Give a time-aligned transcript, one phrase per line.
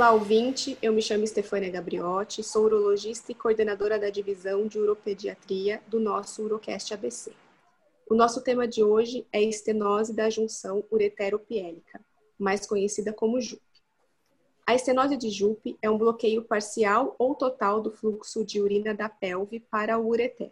[0.00, 0.78] Olá, ouvinte.
[0.80, 6.42] Eu me chamo Stefânia Gabriotti, sou urologista e coordenadora da divisão de uropediatria do nosso
[6.42, 7.34] Urocast ABC.
[8.08, 12.00] O nosso tema de hoje é estenose da junção ureteropiélica,
[12.38, 13.60] mais conhecida como JUP.
[14.66, 19.10] A estenose de JUP é um bloqueio parcial ou total do fluxo de urina da
[19.10, 20.50] pelve para o ureter.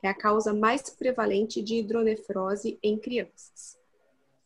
[0.00, 3.76] É a causa mais prevalente de hidronefrose em crianças.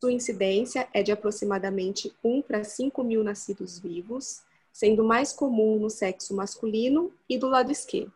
[0.03, 4.41] Sua incidência é de aproximadamente 1 para 5 mil nascidos vivos,
[4.73, 8.15] sendo mais comum no sexo masculino e do lado esquerdo,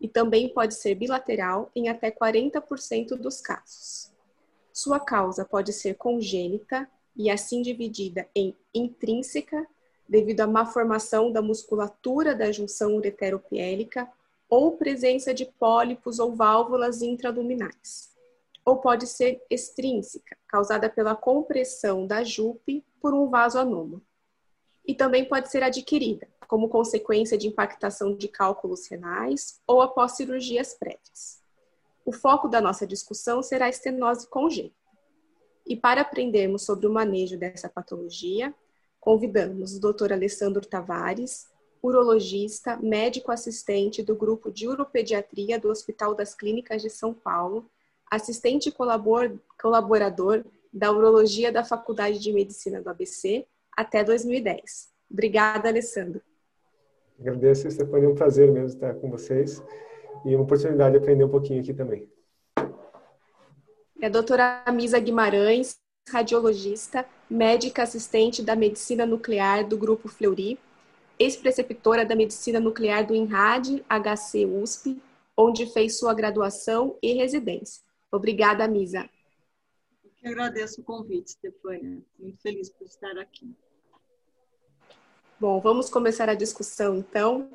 [0.00, 4.10] e também pode ser bilateral em até 40% dos casos.
[4.72, 9.64] Sua causa pode ser congênita e assim dividida em intrínseca,
[10.08, 14.10] devido à má formação da musculatura da junção ureteropiélica
[14.48, 18.11] ou presença de pólipos ou válvulas intraluminais
[18.64, 24.02] ou pode ser extrínseca, causada pela compressão da jupe por um vaso anômalo.
[24.86, 30.74] E também pode ser adquirida, como consequência de impactação de cálculos renais ou após cirurgias
[30.74, 31.42] prévias.
[32.04, 34.74] O foco da nossa discussão será a estenose congênita.
[35.66, 38.52] E para aprendermos sobre o manejo dessa patologia,
[38.98, 40.12] convidamos o Dr.
[40.12, 41.46] Alessandro Tavares,
[41.82, 47.70] urologista, médico assistente do grupo de uropediatria do Hospital das Clínicas de São Paulo,
[48.12, 54.90] assistente colaborador da Urologia da Faculdade de Medicina do ABC até 2010.
[55.10, 56.20] Obrigada, Alessandro.
[57.18, 58.06] Agradeço, Stefania.
[58.06, 59.62] É um prazer mesmo estar com vocês
[60.26, 62.06] e uma oportunidade de aprender um pouquinho aqui também.
[63.98, 65.78] É a doutora Misa Guimarães,
[66.10, 70.58] radiologista, médica assistente da Medicina Nuclear do Grupo Fleury,
[71.18, 75.00] ex-preceptora da Medicina Nuclear do INRAD HC USP,
[75.34, 77.82] onde fez sua graduação e residência.
[78.12, 79.08] Obrigada, Misa.
[80.22, 82.02] Eu agradeço o convite, Stefania.
[82.18, 83.56] Muito feliz por estar aqui.
[85.40, 87.48] Bom, vamos começar a discussão então.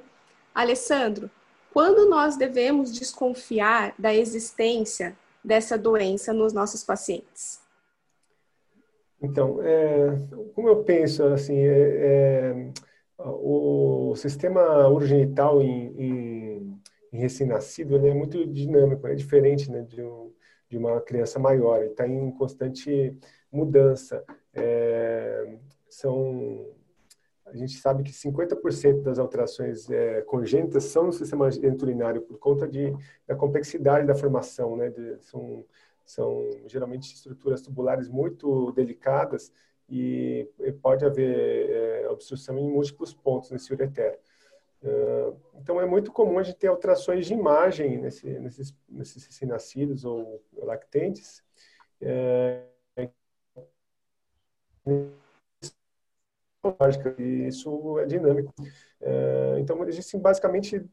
[0.53, 1.29] Alessandro,
[1.71, 7.61] quando nós devemos desconfiar da existência dessa doença nos nossos pacientes?
[9.21, 10.07] Então, é,
[10.53, 12.73] como eu penso, assim, é, é,
[13.19, 16.81] o sistema urogenital em, em,
[17.13, 20.33] em recém-nascido é muito dinâmico, é diferente né, de um,
[20.69, 23.17] de uma criança maior, ele está em constante
[23.51, 24.23] mudança.
[24.53, 25.57] É,
[25.89, 26.67] são,
[27.45, 32.67] a gente sabe que 50% das alterações é, congênitas são no sistema geniturinário por conta
[32.67, 32.93] de,
[33.25, 34.89] da complexidade da formação, né?
[34.89, 35.65] De, são,
[36.05, 39.51] são geralmente estruturas tubulares muito delicadas
[39.89, 44.19] e, e pode haver é, obstrução em múltiplos pontos nesse ureter.
[45.55, 50.41] Então, é muito comum a gente ter alterações de imagem nesse, nesses, nesses recém-nascidos ou
[50.53, 51.43] lactentes.
[52.01, 52.63] É,
[57.47, 58.53] isso é dinâmico.
[59.01, 60.83] É, então, existem basicamente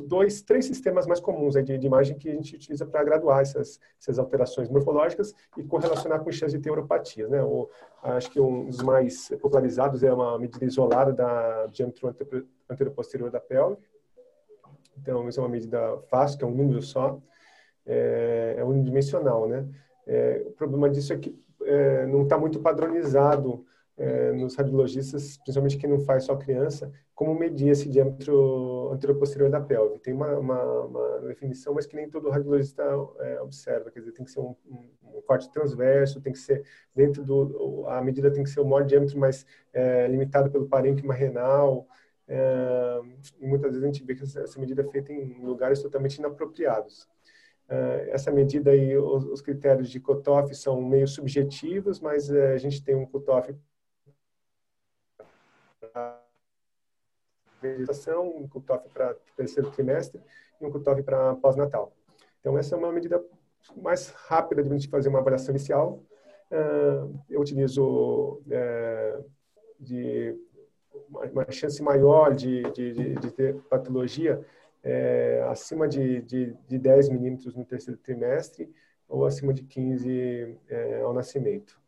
[0.00, 3.80] dois, três sistemas mais comuns de, de, imagem que a gente utiliza para graduar essas,
[4.00, 7.30] essas alterações morfológicas e correlacionar com chance de ter uropatias.
[7.30, 7.42] Né?
[7.42, 7.68] O,
[8.02, 12.14] acho que um dos mais popularizados é uma medida isolada da diâmetro
[12.68, 13.76] anteroposterior da pelve.
[15.00, 17.20] Então, isso é uma medida fácil, que é um número só,
[17.86, 19.48] é, é unidimensional.
[19.48, 19.66] Né?
[20.06, 23.64] É, o problema disso é que é, não está muito padronizado
[23.98, 29.60] é, nos radiologistas, principalmente quem não faz só criança, como medir esse diâmetro anteroposterior da
[29.60, 29.98] pelve.
[29.98, 32.82] Tem uma, uma, uma definição, mas que nem todo radiologista
[33.18, 33.90] é, observa.
[33.90, 36.64] Quer dizer, tem que ser um, um, um, corte transverso, tem que ser
[36.94, 37.84] dentro do...
[37.88, 41.88] A medida tem que ser o maior diâmetro, mas é, limitado pelo parênquima renal.
[42.28, 43.00] É,
[43.40, 47.08] e muitas vezes a gente vê que essa medida é feita em lugares totalmente inapropriados.
[47.68, 52.58] É, essa medida aí, os, os critérios de cutoff são meio subjetivos, mas é, a
[52.58, 53.54] gente tem um cutoff
[57.60, 60.20] vegetação, um cutoff para terceiro trimestre
[60.60, 61.92] e um cutoff para pós-natal.
[62.40, 63.22] Então, essa é uma medida
[63.76, 66.02] mais rápida de a gente fazer uma avaliação inicial.
[66.50, 69.24] Uh, eu utilizo uh,
[69.78, 70.36] de
[71.10, 74.44] uma chance maior de, de, de ter patologia
[74.82, 78.72] é, acima de, de, de 10 milímetros no terceiro trimestre
[79.08, 81.80] ou acima de 15 é, ao nascimento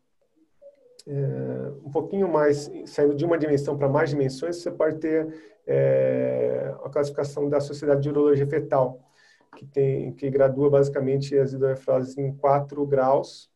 [1.07, 5.33] é, um pouquinho mais, saindo de uma dimensão para mais dimensões, você pode ter
[5.65, 8.99] é, a classificação da Sociedade de Urologia Fetal,
[9.55, 13.49] que, tem, que gradua basicamente as hidronefroses em quatro graus.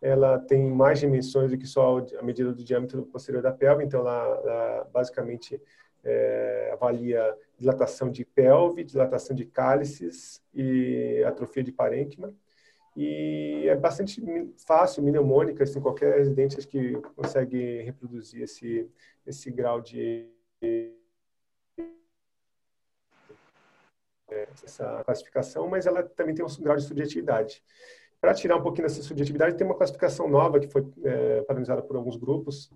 [0.00, 4.00] Ela tem mais dimensões do que só a medida do diâmetro posterior da pelve, então
[4.00, 5.60] ela, ela basicamente
[6.04, 12.34] é, avalia dilatação de pelve, dilatação de cálices e atrofia de parênquima
[12.96, 14.22] e é bastante
[14.66, 18.88] fácil, mnemônica, assim, qualquer residente acho que consegue reproduzir esse,
[19.26, 20.26] esse grau de,
[24.64, 27.62] essa classificação, mas ela também tem um grau de subjetividade.
[28.18, 31.96] Para tirar um pouquinho dessa subjetividade, tem uma classificação nova que foi é, padronizada por
[31.96, 32.70] alguns grupos,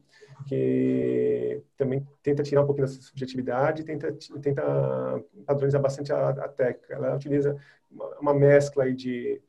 [0.46, 6.94] que também tenta tirar um pouquinho dessa subjetividade, tenta, tenta padronizar bastante a, a técnica.
[6.94, 7.56] Ela utiliza
[7.90, 9.40] uma, uma mescla de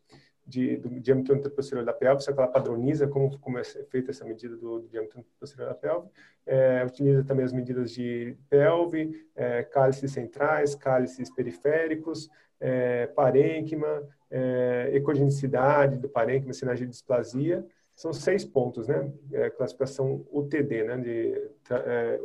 [0.52, 4.26] de, do diâmetro anteroposterior da pelve, só que ela padroniza como, como é feita essa
[4.26, 6.10] medida do, do diâmetro anteroposterior da pelve.
[6.46, 14.92] É, utiliza também as medidas de pelve, é, cálices centrais, cálices periféricos, é, parênquima, é,
[14.94, 17.66] ecogenicidade do parênquima, sinais de displasia.
[17.96, 19.12] São seis pontos, né?
[19.32, 20.98] É, classificação UTD, né?
[20.98, 22.20] De, é,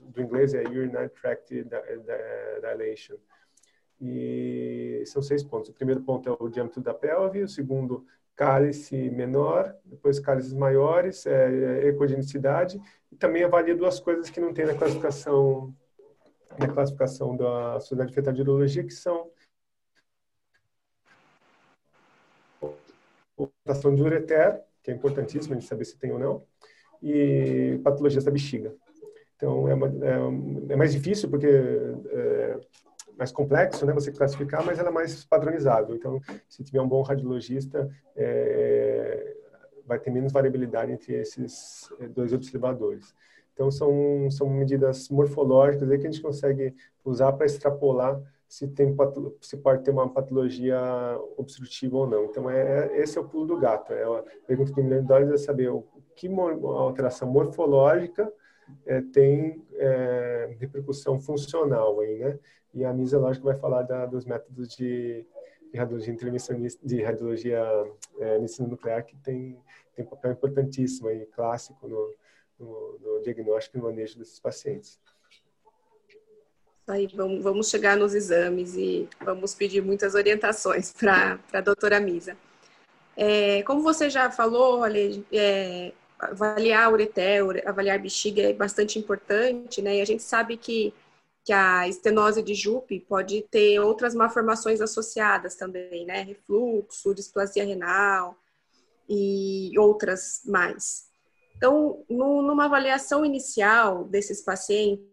[0.00, 1.66] do inglês é Urinary Tract
[2.60, 3.16] Dilation.
[4.00, 5.70] E são seis pontos.
[5.70, 8.06] O primeiro ponto é o diâmetro da pelve, o segundo,
[8.36, 14.52] cálice menor, depois cálices maiores, é, é, ecogenicidade, e também avalia duas coisas que não
[14.52, 15.74] tem na classificação
[16.58, 19.30] na classificação da Sociedade Fetal de Urologia, que são
[23.36, 26.46] rotação de ureter, que é importantíssimo a gente saber se tem ou não,
[27.02, 28.74] e patologias da bexiga.
[29.36, 32.60] Então, é, uma, é, é mais difícil porque é,
[33.16, 35.94] mais complexo, né, você classificar, mas ela é mais padronizável.
[35.96, 39.36] Então, se tiver um bom radiologista, é,
[39.86, 43.14] vai ter menos variabilidade entre esses é, dois observadores.
[43.54, 46.74] Então, são, são medidas morfológicas aí que a gente consegue
[47.04, 48.94] usar para extrapolar se, tem,
[49.40, 50.78] se pode ter uma patologia
[51.36, 52.26] obstrutiva ou não.
[52.26, 53.92] Então, é, esse é o pulo do gato.
[53.92, 55.84] É a pergunta de milhão de dólares é saber o
[56.14, 58.30] que alteração morfológica
[58.86, 62.38] é, tem é, repercussão funcional aí, né?
[62.74, 65.24] E a Misa, lógico, vai falar da, dos métodos de,
[65.72, 67.62] de radiologia intervencionista, de radiologia
[68.18, 69.58] é, medicina nuclear, que tem,
[69.94, 72.14] tem um papel importantíssimo aí, clássico no,
[72.58, 75.00] no, no diagnóstico e manejo desses pacientes.
[76.86, 82.36] Aí, vamos, vamos chegar nos exames e vamos pedir muitas orientações para a doutora Misa.
[83.16, 89.96] É, como você já falou, Ale, é, avaliar ureter, avaliar bexiga é bastante importante, né?
[89.96, 90.92] E a gente sabe que
[91.46, 96.22] que a estenose de Jupe pode ter outras malformações associadas também, né?
[96.22, 98.36] Refluxo, displasia renal
[99.08, 101.08] e outras mais.
[101.56, 105.06] Então, no, numa avaliação inicial desses pacientes,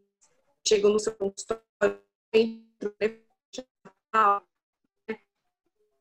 [0.68, 2.02] chegam no seu consultório,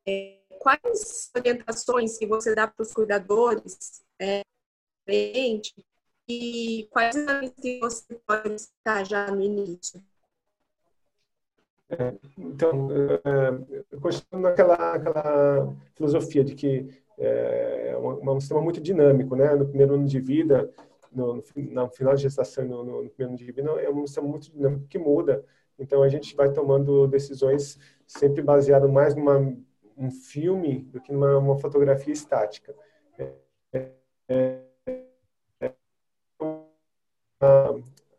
[0.07, 4.43] é, quais orientações que você dá para os cuidadores é,
[6.29, 7.15] e quais
[7.81, 10.03] você pode citar já no início?
[12.39, 16.89] então, é, continuando naquela aquela filosofia de que
[17.19, 19.55] é um, um, sistema muito dinâmico, né?
[19.55, 20.71] No primeiro ano de vida,
[21.13, 24.51] no, no final de gestação, no, no, primeiro ano de vida, é um sistema muito
[24.51, 25.45] dinâmico que muda.
[25.79, 29.55] Então, a gente vai tomando decisões sempre baseado mais numa
[29.97, 32.75] um filme do que numa uma fotografia estática.
[33.19, 33.33] É,
[33.73, 33.93] é,
[34.29, 34.62] é,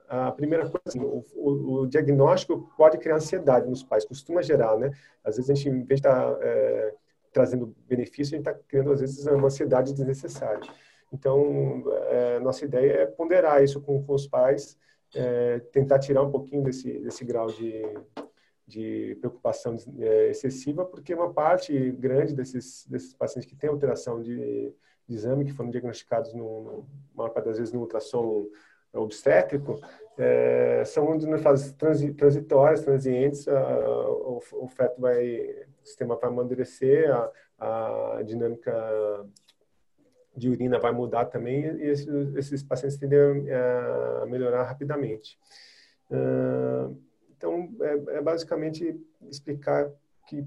[0.08, 4.78] a primeira coisa, assim, o, o, o, diagnóstico pode criar ansiedade nos pais, costuma gerar,
[4.78, 4.92] né?
[5.24, 6.94] Às vezes a gente, em vez de estar tá, é,
[7.32, 10.62] trazendo benefício, a gente está criando, às vezes, uma ansiedade desnecessária.
[11.12, 14.78] Então, é, nossa ideia é ponderar isso com, com os pais,
[15.16, 17.84] é, tentar tirar um pouquinho desse, desse grau de,
[18.68, 24.74] de preocupação é, excessiva, porque uma parte grande desses, desses pacientes que têm alteração de,
[25.08, 28.48] de exame, que foram diagnosticados, no, no, maior parte das vezes, no ultrassom
[28.94, 29.80] obstétrico,
[30.18, 31.74] é, são de fases
[32.16, 35.42] transitórias, transientes, a, o, o, feto vai,
[35.82, 37.12] o sistema vai amadurecer,
[37.60, 38.72] a, a dinâmica
[40.36, 45.38] de urina vai mudar também e esses, esses pacientes tendem a, melhorar rapidamente.
[46.10, 46.96] Uh,
[47.36, 49.92] então, é, é, basicamente explicar
[50.28, 50.46] que,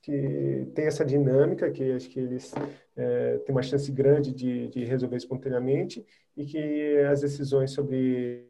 [0.00, 2.52] que tem essa dinâmica, que acho que eles
[2.96, 6.04] é, têm uma chance grande de, de resolver espontaneamente
[6.36, 8.48] e que as decisões sobre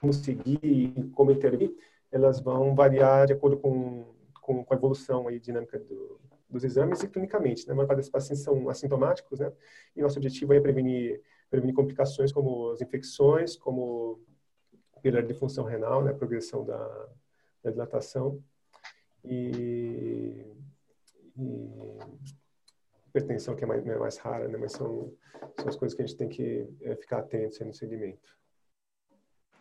[0.00, 1.74] como seguir e como intervir,
[2.12, 7.02] elas vão variar de acordo com, com, com a evolução aí, dinâmica do, dos exames
[7.02, 7.66] e clinicamente.
[7.66, 7.72] Né?
[7.72, 9.52] A maior parte desses pacientes são assintomáticos, né?
[9.94, 14.20] E nosso objetivo é prevenir, prevenir complicações como as infecções, como
[15.02, 16.12] pilar de função renal, né?
[16.12, 17.08] progressão da,
[17.62, 18.42] da dilatação.
[19.26, 20.54] E,
[21.36, 21.76] e
[23.08, 24.58] hipertensão, que é mais, é mais rara, né?
[24.58, 25.12] mas são,
[25.58, 28.36] são as coisas que a gente tem que é, ficar atento no segmento.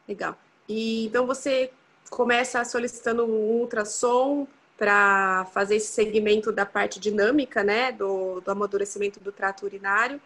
[0.08, 0.38] Legal.
[0.68, 1.72] E então você
[2.10, 9.20] começa solicitando um ultrassom para fazer esse segmento da parte dinâmica, né, do, do amadurecimento
[9.20, 10.22] do trato urinário.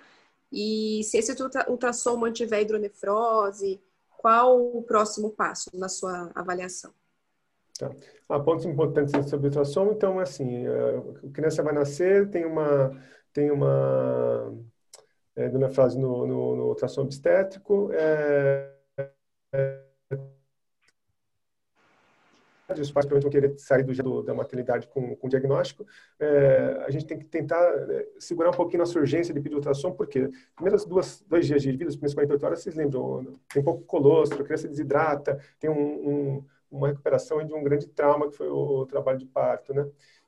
[0.52, 1.36] E se esse
[1.68, 3.80] ultrassom mantiver hidronefrose,
[4.18, 6.92] qual o próximo passo na sua avaliação?
[7.80, 7.90] Tá.
[8.28, 12.92] Ah, pontos importantes sobre ultrassom, então, assim, a criança vai nascer, tem uma,
[13.32, 14.54] tem uma
[15.34, 18.70] é, hidronefrose no, no, no ultrassom obstétrico, é,
[19.54, 19.80] é,
[22.78, 25.88] os pais provavelmente vão querer sair do, da maternidade com, com diagnóstico.
[26.20, 29.94] É, a gente tem que tentar é, segurar um pouquinho nossa urgência de pedir ultrassom,
[29.94, 33.66] porque primeiras duas, dois dias de vida, as primeiras 48 horas, vocês lembram, tem um
[33.66, 38.38] pouco colostro, a criança desidrata, tem um, um, uma recuperação de um grande trauma que
[38.38, 39.88] foi o, trabalho de parto, né?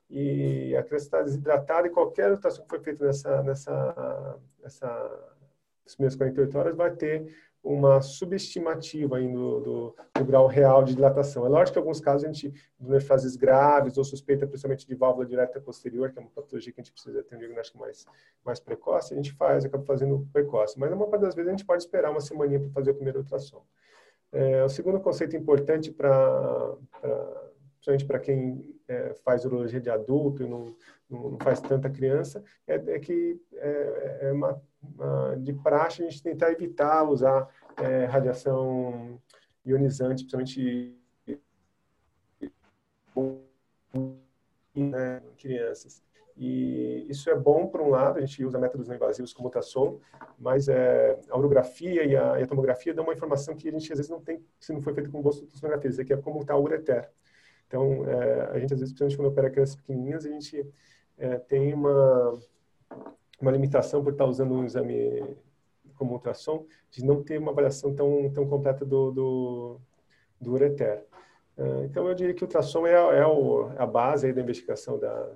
[0.10, 4.88] E a criança está desidratada e qualquer ultrassom que foi feito nessa, nessa, nessa,
[5.86, 7.34] nas primeiras 48 horas vai ter
[7.64, 11.46] uma subestimativa aí do, do, do, grau real de dilatação.
[11.46, 14.96] É lógico que em alguns casos a gente, em fases graves ou suspeita principalmente de
[14.96, 18.06] válvula direta posterior, que é uma patologia que a gente precisa ter um diagnóstico mais,
[18.44, 20.80] mais precoce, a gente faz, acaba fazendo precoce.
[20.80, 22.96] Mas na maior parte das vezes a gente pode esperar uma semaninha para fazer o
[22.96, 23.64] primeiro ultrassom.
[24.32, 26.76] É, o segundo conceito importante para,
[27.74, 30.76] principalmente para quem é, faz urologia de adulto e não,
[31.10, 34.62] não faz tanta criança, é, é que é, é uma
[35.40, 37.48] de praxe a gente tentar evitar usar
[37.78, 39.22] é, radiação
[39.66, 40.98] ionizante, principalmente
[44.76, 46.02] né, crianças.
[46.38, 50.00] E isso é bom, por um lado, a gente usa métodos não invasivos como ultrassom,
[50.40, 53.92] mas é, a orografia e a, e a, tomografia dão uma informação que a gente
[53.92, 56.56] às vezes não tem, se não foi feito com de ultrassonografia, que é como está
[56.56, 57.10] o ureter.
[57.68, 60.66] Então, é, a gente às vezes, principalmente quando opera crianças pequenininhas, a gente
[61.18, 62.40] é, tem uma
[63.42, 65.36] uma limitação por estar usando um exame
[65.96, 69.82] como ultrassom, de não ter uma avaliação tão, tão completa do, do,
[70.40, 71.06] do ureter.
[71.86, 75.32] Então, eu diria que o ultrassom é, é, o, é a base da investigação da,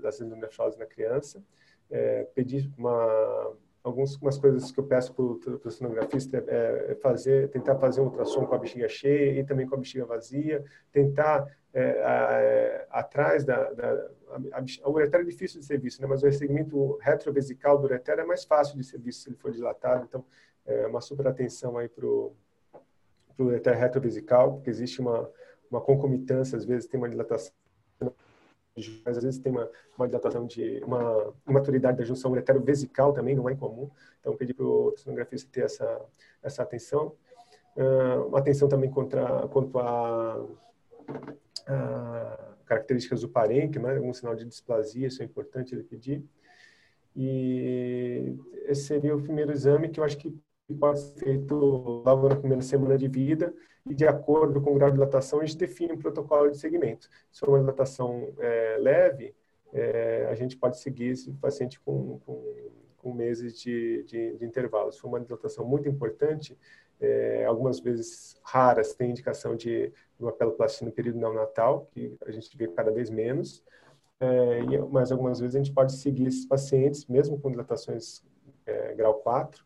[0.00, 1.42] das endometriose na criança.
[1.90, 7.76] É, pedir uma, algumas coisas que eu peço para o sonografista é, é fazer, tentar
[7.76, 11.82] fazer um ultrassom com a bexiga cheia e também com a bexiga vazia, tentar é,
[11.82, 14.10] é, atrás da, da
[14.52, 16.08] a, a, é difícil de ser visto, né?
[16.08, 19.52] mas o segmento retrovesical do ureter é mais fácil de ser visto se ele for
[19.52, 20.04] dilatado.
[20.04, 20.24] Então,
[20.64, 22.34] é uma super atenção aí para o
[23.38, 25.30] ureter retrovesical, porque existe uma,
[25.70, 27.52] uma concomitância, às vezes tem uma dilatação
[29.04, 33.48] mas às vezes tem uma, uma dilatação de uma maturidade da junção uretero-vesical também, não
[33.48, 33.90] é incomum.
[34.20, 36.00] Então, pedi para o sonografista ter essa,
[36.42, 37.12] essa atenção.
[37.76, 40.46] Uh, uma atenção também contra, quanto a,
[41.66, 43.96] a características do parênquima, né?
[43.96, 46.24] algum sinal de displasia, isso é importante ele pedir.
[47.14, 50.36] E esse seria o primeiro exame que eu acho que
[50.74, 53.54] pode ser feito logo na primeira semana de vida
[53.88, 57.08] e de acordo com o grau de dilatação a gente define um protocolo de segmento.
[57.30, 59.34] Se for uma dilatação é, leve,
[59.72, 62.42] é, a gente pode seguir esse paciente com, com,
[62.98, 64.90] com meses de, de, de intervalo.
[64.92, 66.58] Se for uma dilatação muito importante,
[67.00, 72.56] é, algumas vezes raras, tem indicação de uma peloplastia no período neonatal, que a gente
[72.56, 73.62] vê cada vez menos,
[74.18, 78.24] é, mas algumas vezes a gente pode seguir esses pacientes, mesmo com dilatações
[78.64, 79.64] é, grau 4,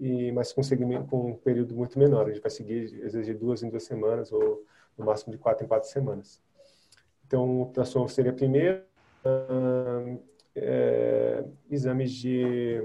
[0.00, 0.62] e, mas com,
[1.06, 2.26] com um período muito menor.
[2.26, 4.64] A gente vai seguir, de duas em duas semanas, ou
[4.96, 6.40] no máximo de quatro em quatro semanas.
[7.26, 8.82] Então, o ultrassom seria primeiro,
[10.56, 12.82] é, exames de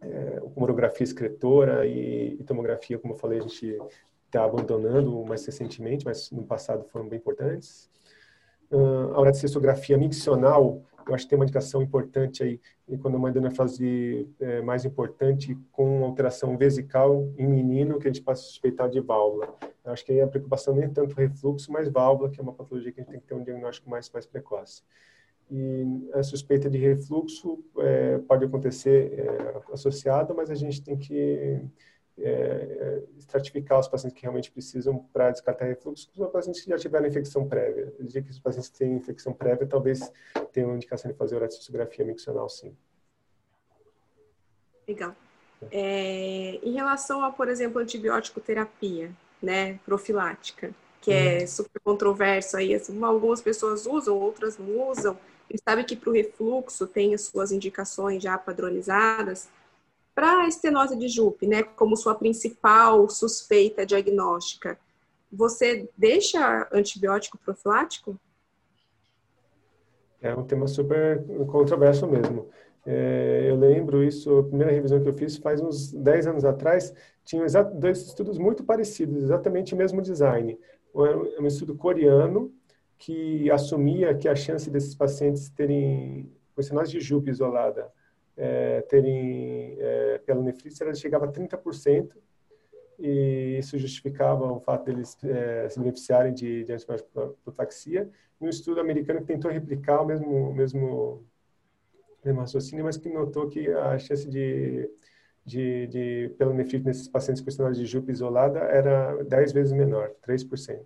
[0.00, 3.78] é, tomografia excretora e, e, tomografia, como eu falei, a gente
[4.26, 7.90] está abandonando mais recentemente, mas no passado foram bem importantes.
[8.70, 12.60] Uh, a cistografia miccional, eu acho que tem uma indicação importante aí,
[12.98, 18.40] quando uma endometriose é, mais importante, com alteração vesical em menino, que a gente pode
[18.40, 19.54] suspeitar de válvula.
[19.84, 22.52] Eu acho que aí a preocupação nem é tanto refluxo, mas válvula, que é uma
[22.52, 24.82] patologia que a gente tem que ter um diagnóstico mais, mais precoce.
[25.48, 31.60] E a suspeita de refluxo é, pode acontecer é, associada, mas a gente tem que
[32.18, 36.78] é, é, estratificar os pacientes que realmente precisam para descartar refluxo, os pacientes que já
[36.78, 37.92] tiveram infecção prévia.
[37.98, 40.10] Eu diria que os pacientes que têm infecção prévia talvez
[40.52, 42.74] tenham indicação de fazer uretroscopia miccional, sim.
[44.88, 45.14] Legal.
[45.70, 49.10] É, em relação a, por exemplo, antibiótico terapia,
[49.42, 51.46] né, profilática, que é uhum.
[51.46, 55.18] super controverso aí, assim, algumas pessoas usam, outras não usam.
[55.48, 59.48] A gente sabe que para o refluxo tem as suas indicações já padronizadas.
[60.16, 64.78] Para a estenose de Jupe, né, como sua principal suspeita diagnóstica,
[65.30, 68.18] você deixa antibiótico profilático?
[70.22, 72.48] É um tema super controverso mesmo.
[72.86, 76.94] É, eu lembro isso, a primeira revisão que eu fiz faz uns 10 anos atrás,
[77.22, 77.44] tinha
[77.74, 80.58] dois estudos muito parecidos, exatamente o mesmo design.
[80.94, 82.50] Um estudo coreano
[82.96, 87.92] que assumia que a chance desses pacientes terem sinais de Jupe isolada
[88.36, 92.10] é, terem é, pielonefrite, ela chegava a 30%,
[92.98, 97.34] e isso justificava o fato deles é, se beneficiarem de, de antibiótico
[98.40, 101.24] Um estudo americano que tentou replicar o mesmo, mesmo,
[102.24, 104.90] mesmo raciocínio, mas que notou que a chance de,
[105.44, 110.80] de, de pielonefrite nesses pacientes com estenose de jupe isolada era 10 vezes menor, 3%.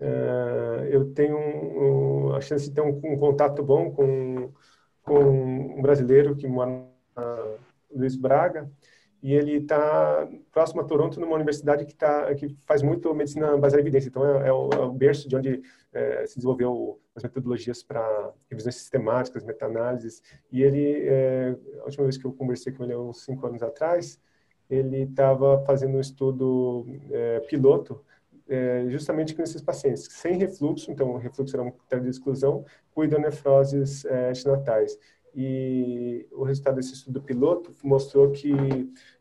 [0.00, 4.52] Uh, eu tenho um, um, a chance de ter um, um, contato bom com,
[5.04, 7.56] com um brasileiro que mora na
[7.94, 8.70] Luiz Braga,
[9.22, 13.80] e ele está próximo a Toronto, numa universidade que, tá, que faz muito medicina baseada
[13.80, 14.08] em evidência.
[14.08, 18.32] Então, é, é, o, é o, berço de onde é, se desenvolveu as metodologias para
[18.50, 20.20] revisões sistemáticas, meta-análises.
[20.50, 24.20] E ele, é, a última vez que eu conversei com ele, uns cinco anos atrás,
[24.68, 28.04] ele estava fazendo um estudo é, piloto
[28.48, 32.64] é, justamente com esses pacientes sem refluxo, então o refluxo era um critério de exclusão,
[32.94, 34.98] com hidronefroses é, antinatais.
[35.34, 38.52] E o resultado desse estudo piloto mostrou que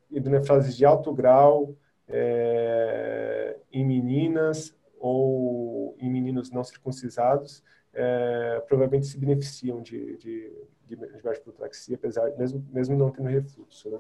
[0.10, 1.76] hidronefroses de alto grau
[2.08, 7.64] é, em meninas ou em meninos não circuncisados
[7.94, 10.54] é, provavelmente se beneficiam de, de,
[10.86, 14.00] de, de apesar mesmo mesmo não tendo refluxo, né?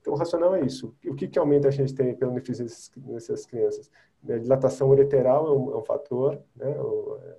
[0.00, 0.92] Então, o racional é isso.
[1.06, 2.66] O que, que aumenta a de ter benefício
[3.06, 3.88] nessas crianças?
[4.28, 6.68] A dilatação ureteral é um, é um fator, né?
[6.80, 7.36] O, é,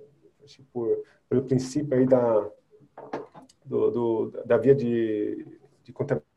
[0.72, 2.50] por, pelo princípio aí da,
[3.64, 5.46] do, do, da via de,
[5.82, 6.34] de contaminação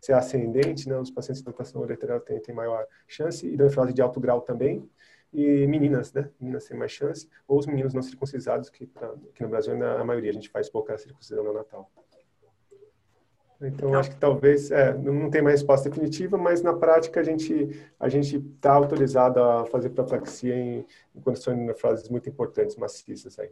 [0.00, 0.98] ser ascendente, né?
[0.98, 4.88] Os pacientes de dilatação ureteral têm, têm maior chance, e da de alto grau também,
[5.32, 6.30] e meninas, né?
[6.40, 10.04] Meninas têm mais chance, ou os meninos não circuncisados, que, pra, que no Brasil, a
[10.04, 11.90] maioria, a gente faz pouca circuncisão no Natal.
[13.62, 17.70] Então, acho que talvez, é, não tem mais resposta definitiva, mas na prática a gente
[17.98, 23.38] a gente está autorizado a fazer profilaxia em, em condições de nefroses muito importantes, maciças
[23.38, 23.50] aí.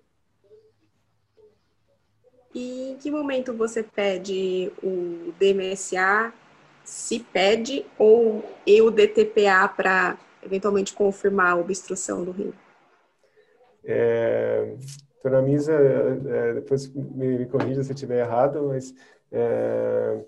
[2.53, 6.33] E em que momento você pede o DMSA,
[6.83, 12.53] se pede, ou e o DTPA para eventualmente confirmar a obstrução do rim?
[13.85, 14.75] É,
[15.23, 18.93] Dona Misa, é, depois me, me corrija se eu estiver errado, mas
[19.33, 20.25] é,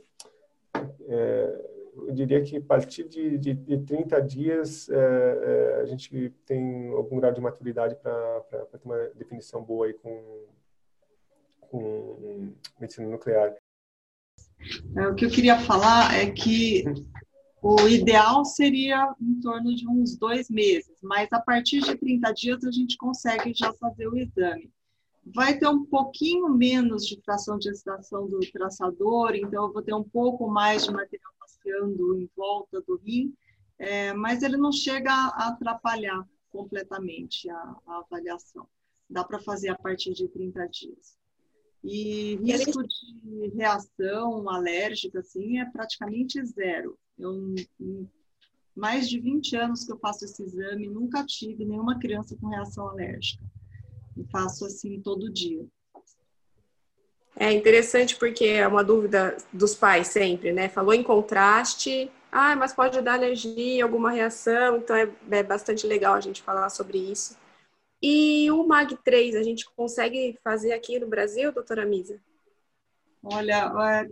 [1.09, 6.31] é, eu diria que a partir de, de, de 30 dias é, é, a gente
[6.47, 10.45] tem algum grau de maturidade para ter uma definição boa aí com,
[11.61, 13.55] com medicina nuclear.
[14.97, 16.85] É, o que eu queria falar é que
[17.61, 22.65] o ideal seria em torno de uns dois meses, mas a partir de 30 dias
[22.65, 24.71] a gente consegue já fazer o exame.
[25.25, 29.95] Vai ter um pouquinho menos de fração de excitação do traçador, então eu vou ter
[29.95, 33.33] um pouco mais de material passeando em volta do rim,
[33.79, 38.67] é, mas ele não chega a atrapalhar completamente a, a avaliação.
[39.09, 41.17] Dá para fazer a partir de 30 dias.
[41.85, 46.97] E risco de reação alérgica, assim, é praticamente zero.
[47.19, 47.55] Eu,
[48.75, 52.89] mais de 20 anos que eu faço esse exame, nunca tive nenhuma criança com reação
[52.89, 53.45] alérgica.
[54.17, 55.67] E faço assim todo dia.
[57.37, 60.69] É interessante porque é uma dúvida dos pais sempre, né?
[60.69, 66.15] Falou em contraste, ah, mas pode dar alergia, alguma reação, então é, é bastante legal
[66.15, 67.37] a gente falar sobre isso.
[68.03, 72.21] E o MAG3, a gente consegue fazer aqui no Brasil, doutora Misa?
[73.23, 74.11] Olha, é,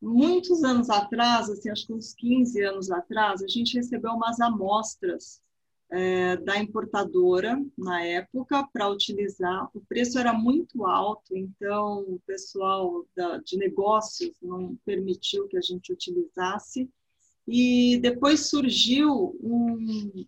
[0.00, 5.42] muitos anos atrás, assim, acho que uns 15 anos atrás, a gente recebeu umas amostras
[5.90, 9.68] é, da importadora na época para utilizar.
[9.74, 15.60] O preço era muito alto, então o pessoal da, de negócios não permitiu que a
[15.60, 16.88] gente utilizasse.
[17.46, 20.26] E depois surgiu um,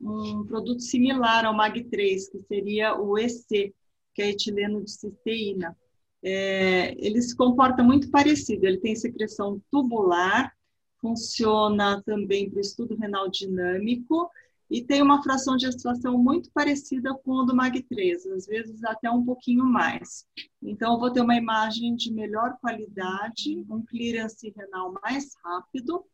[0.00, 3.74] um produto similar ao MAG3, que seria o EC,
[4.14, 5.76] que é etileno de cisteína.
[6.22, 10.54] É, ele se comporta muito parecido, ele tem secreção tubular,
[11.00, 14.30] funciona também para o estudo renal dinâmico
[14.70, 19.10] e tem uma fração de extração muito parecida com o do MAG3, às vezes até
[19.10, 20.24] um pouquinho mais.
[20.62, 26.04] Então, eu vou ter uma imagem de melhor qualidade, um clearance renal mais rápido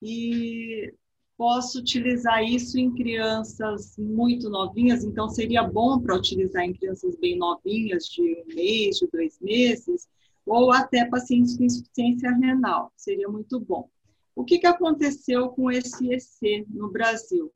[0.00, 0.94] e
[1.36, 7.36] posso utilizar isso em crianças muito novinhas, então seria bom para utilizar em crianças bem
[7.36, 10.08] novinhas, de um mês, de dois meses,
[10.46, 13.90] ou até pacientes com insuficiência renal, seria muito bom.
[14.34, 17.52] O que, que aconteceu com esse EC no Brasil?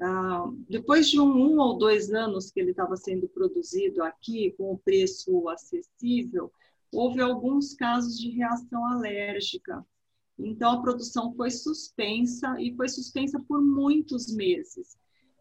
[0.00, 4.72] Ah, depois de um, um ou dois anos que ele estava sendo produzido aqui, com
[4.72, 6.52] o preço acessível,
[6.92, 9.84] houve alguns casos de reação alérgica
[10.38, 14.96] então, a produção foi suspensa e foi suspensa por muitos meses.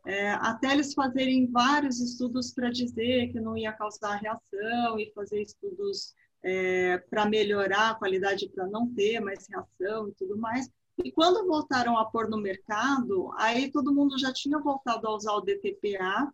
[0.05, 5.41] é, até eles fazerem vários estudos para dizer que não ia causar reação e fazer
[5.41, 10.69] estudos é, para melhorar a qualidade, para não ter mais reação e tudo mais.
[11.03, 15.33] E quando voltaram a pôr no mercado, aí todo mundo já tinha voltado a usar
[15.33, 16.31] o DTPA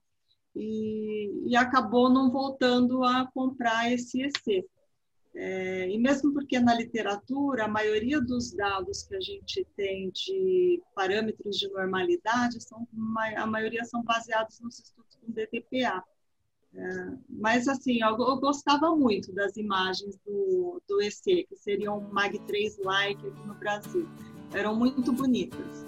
[0.55, 4.65] e, e acabou não voltando a comprar esse EC.
[5.35, 10.81] É, e mesmo porque na literatura, a maioria dos dados que a gente tem de
[10.93, 12.87] parâmetros de normalidade, são,
[13.35, 16.03] a maioria são baseados nos estudos com DTPA.
[16.75, 23.27] É, mas, assim, eu, eu, gostava muito das imagens do, do EC, que seriam MAG3-like
[23.27, 24.07] aqui no Brasil.
[24.53, 25.83] Eram muito bonitas.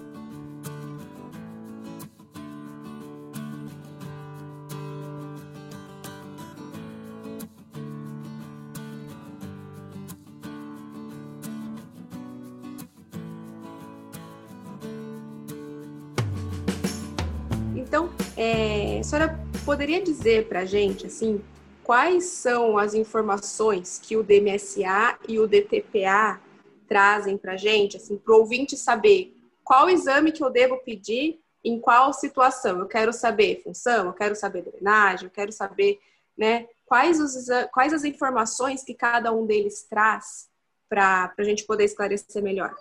[17.76, 21.40] Então, é, a senhora poderia dizer para a gente, assim,
[21.84, 26.40] quais são as informações que o DMSA e o DTPA
[26.86, 31.40] trazem para a gente, assim, para o ouvinte saber qual exame que eu devo pedir
[31.64, 32.78] em qual situação?
[32.78, 35.98] Eu quero saber função, eu quero saber drenagem, eu quero saber,
[36.38, 40.48] né, quais, os, quais as informações que cada um deles traz
[40.88, 42.72] para a gente poder esclarecer melhor.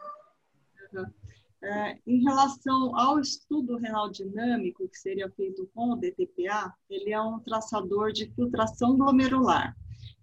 [1.64, 7.20] É, em relação ao estudo renal dinâmico, que seria feito com o DTPA, ele é
[7.20, 9.76] um traçador de filtração glomerular.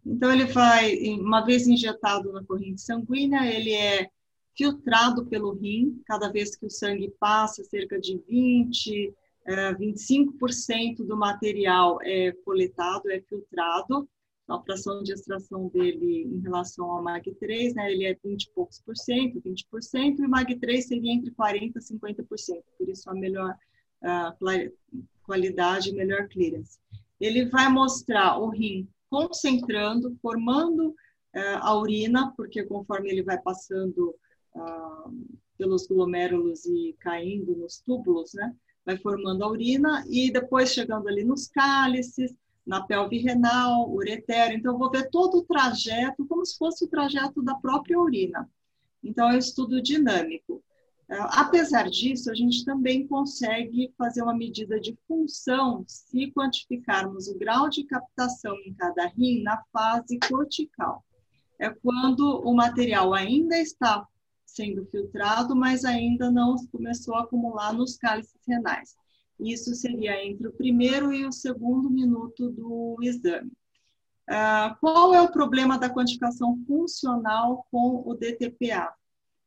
[0.05, 4.09] Então, ele vai, uma vez injetado na corrente sanguínea, ele é
[4.55, 9.15] filtrado pelo rim, cada vez que o sangue passa, cerca de 20,
[9.79, 14.09] 25% do material é coletado, é filtrado,
[14.49, 18.81] a fração de extração dele em relação ao MAG3, né, ele é 20 e poucos
[18.81, 23.57] por cento, 20%, e o MAG3 seria entre 40% e 50%, por isso a melhor
[25.23, 26.79] qualidade melhor clearance.
[27.19, 34.17] Ele vai mostrar o rim concentrando, formando uh, a urina, porque conforme ele vai passando
[34.57, 41.09] uh, pelos glomérulos e caindo nos túbulos, né, vai formando a urina, e depois chegando
[41.09, 42.35] ali nos cálices,
[42.67, 44.53] na pelve renal, ureter.
[44.53, 48.49] Então, eu vou ver todo o trajeto, como se fosse o trajeto da própria urina.
[49.05, 50.65] Então, é um estudo dinâmico.
[51.09, 57.39] É, apesar disso, a gente também consegue fazer uma medida de função se quantificarmos o
[57.39, 61.05] grau de captação em cada rim na fase cortical.
[61.59, 64.07] É quando o material ainda está
[64.45, 68.97] sendo filtrado, mas ainda não começou a acumular nos cálices renais.
[69.39, 73.51] Isso seria entre o primeiro e o segundo minuto do exame.
[74.31, 78.93] Uh, qual é o problema da quantificação funcional com o DTPA?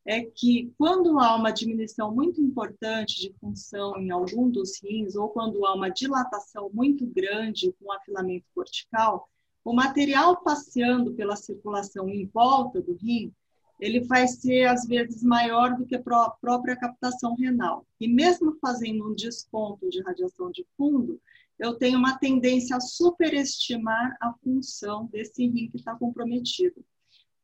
[0.07, 5.29] É que quando há uma diminuição muito importante de função em algum dos rins, ou
[5.29, 9.27] quando há uma dilatação muito grande com afilamento cortical,
[9.63, 13.33] o material passeando pela circulação em volta do rim
[13.79, 17.85] ele vai ser às vezes maior do que a própria captação renal.
[17.99, 21.19] E mesmo fazendo um desconto de radiação de fundo,
[21.59, 26.83] eu tenho uma tendência a superestimar a função desse rim que está comprometido.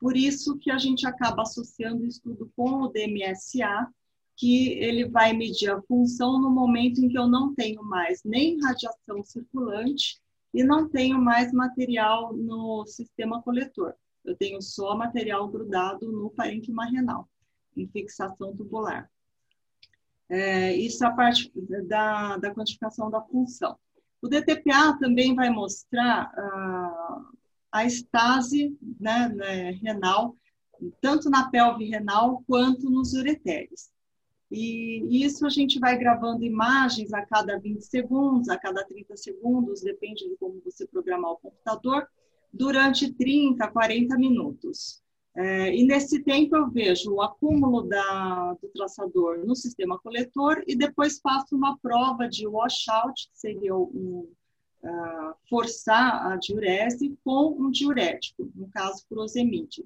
[0.01, 3.87] Por isso que a gente acaba associando o estudo com o DMSA,
[4.35, 8.59] que ele vai medir a função no momento em que eu não tenho mais nem
[8.59, 10.19] radiação circulante
[10.53, 16.85] e não tenho mais material no sistema coletor eu tenho só material grudado no parênquima
[16.85, 17.27] renal,
[17.75, 19.09] em fixação tubular.
[20.29, 21.51] É, isso é a parte
[21.87, 23.77] da, da quantificação da função.
[24.21, 27.29] O DTPA também vai mostrar ah,
[27.71, 30.35] a estase né, né, renal,
[30.99, 33.91] tanto na pelve renal quanto nos ureteres.
[34.51, 39.81] E isso a gente vai gravando imagens a cada 20 segundos, a cada 30 segundos,
[39.81, 42.05] depende de como você programar o computador,
[42.51, 45.01] durante 30, 40 minutos.
[45.33, 50.75] É, e nesse tempo eu vejo o acúmulo da, do traçador no sistema coletor e
[50.75, 54.29] depois faço uma prova de washout, que seria um,
[54.83, 59.85] uh, forçar a diurese com um diurético, no caso furosemide.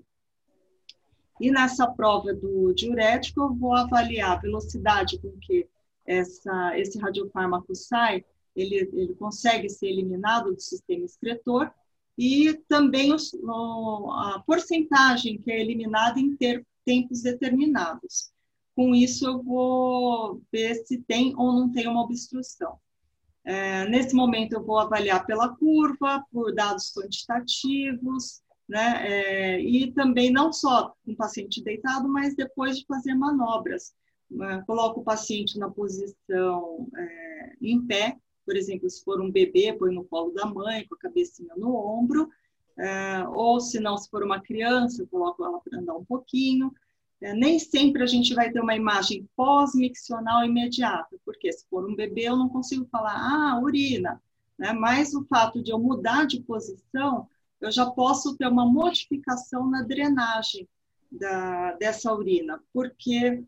[1.39, 5.67] E nessa prova do diurético eu vou avaliar a velocidade com que
[6.05, 8.23] essa, esse radiofármaco sai,
[8.55, 11.71] ele, ele consegue ser eliminado do sistema excretor
[12.17, 18.31] e também os, a porcentagem que é eliminada em ter, tempos determinados.
[18.73, 22.79] Com isso, eu vou ver se tem ou não tem uma obstrução.
[23.45, 29.03] É, nesse momento, eu vou avaliar pela curva, por dados quantitativos, né?
[29.07, 33.93] É, e também não só com o paciente deitado, mas depois de fazer manobras,
[34.29, 39.73] né, coloco o paciente na posição é, em pé, por exemplo, se for um bebê,
[39.73, 42.29] põe no colo da mãe, com a cabecinha no ombro,
[42.77, 46.71] é, ou se não, se for uma criança, eu coloco ela para andar um pouquinho.
[47.25, 51.95] É, nem sempre a gente vai ter uma imagem pós-miccional imediata, porque se for um
[51.95, 54.21] bebê eu não consigo falar, ah, urina,
[54.59, 54.71] né?
[54.73, 57.27] mas o fato de eu mudar de posição,
[57.59, 60.69] eu já posso ter uma modificação na drenagem
[61.11, 63.43] da, dessa urina, porque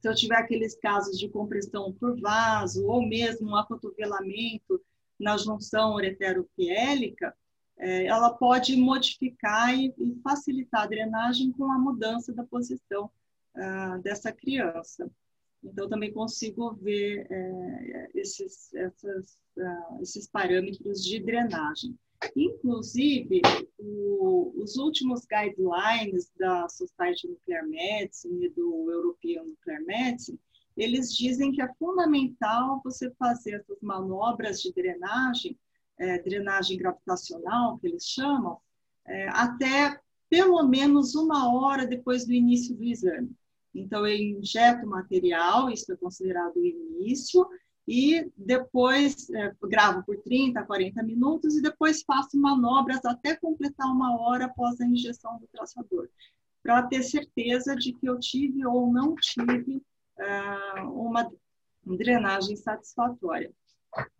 [0.00, 4.80] se eu tiver aqueles casos de compressão por vaso ou mesmo um acotovelamento
[5.20, 7.36] na junção ureteropiélica,
[7.78, 13.10] ela pode modificar e, e, facilitar a drenagem com a mudança da posição
[13.54, 15.10] ah, dessa criança.
[15.62, 21.98] Então, também consigo ver é, esses, essas, ah, esses parâmetros de drenagem.
[22.34, 23.42] Inclusive,
[23.78, 30.38] o, os últimos guidelines da Society Nuclear Medicine e do European Nuclear Medicine,
[30.76, 35.58] eles dizem que é fundamental você fazer essas manobras de drenagem,
[35.98, 38.58] é, drenagem gravitacional, que eles chamam,
[39.06, 43.30] é, até pelo menos uma hora depois do início do exame.
[43.74, 47.46] Então, eu injeto material, isso é considerado o início,
[47.86, 54.18] e depois é, gravo por 30, 40 minutos e depois faço manobras até completar uma
[54.20, 56.08] hora após a injeção do traçador,
[56.62, 59.76] para ter certeza de que eu tive ou não tive
[60.18, 61.30] uh, uma
[61.84, 63.52] drenagem satisfatória.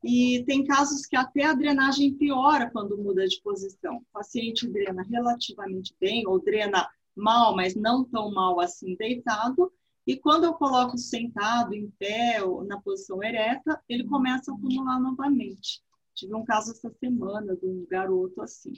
[0.04, 3.96] E tem casos que até a drenagem piora quando muda de posição.
[3.96, 9.72] O paciente drena relativamente bem ou drena mal, mas não tão mal assim deitado,
[10.06, 15.00] e quando eu coloco sentado, em pé, ou na posição ereta, ele começa a acumular
[15.00, 15.82] novamente.
[16.14, 18.72] Tive um caso essa semana de um garoto assim,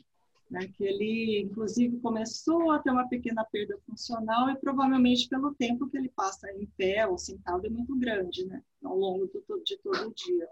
[0.50, 5.87] né, que ele, inclusive, começou a ter uma pequena perda funcional e provavelmente pelo tempo
[5.90, 9.76] que ele passa em pé ou sentado é muito grande, né, ao longo do, de
[9.82, 10.48] todo o dia.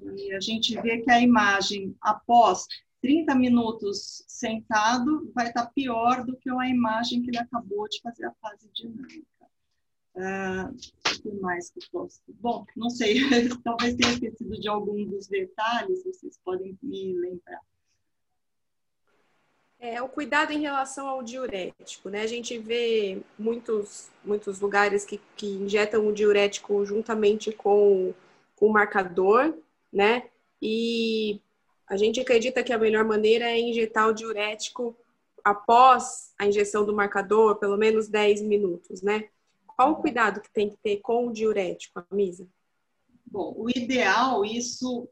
[0.00, 2.66] E a gente vê que a imagem após
[3.00, 8.26] 30 minutos sentado vai estar pior do que a imagem que ele acabou de fazer
[8.26, 9.26] a fase dinâmica.
[10.14, 12.20] Uh, o que mais que posso?
[12.40, 13.20] Bom, não sei,
[13.62, 17.60] talvez tenha esquecido de algum dos detalhes, vocês podem me lembrar.
[19.80, 22.22] É, o cuidado em relação ao diurético, né?
[22.22, 28.12] A gente vê muitos, muitos lugares que, que injetam o diurético juntamente com,
[28.56, 29.56] com o marcador,
[29.92, 30.28] né?
[30.60, 31.40] E
[31.88, 34.96] a gente acredita que a melhor maneira é injetar o diurético
[35.42, 39.28] após a injeção do marcador, pelo menos 10 minutos, né?
[39.66, 42.46] Qual o cuidado que tem que ter com o diurético, Misa?
[43.24, 45.08] Bom, o ideal, isso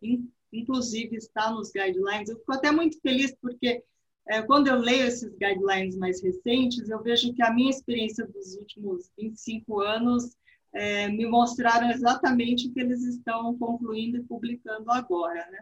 [0.53, 2.29] inclusive está nos guidelines.
[2.29, 3.83] Eu fico até muito feliz porque
[4.29, 8.57] é, quando eu leio esses guidelines mais recentes, eu vejo que a minha experiência dos
[8.57, 10.37] últimos 25 anos
[10.77, 15.61] é, me mostraram exatamente o que eles estão concluindo e publicando agora, né?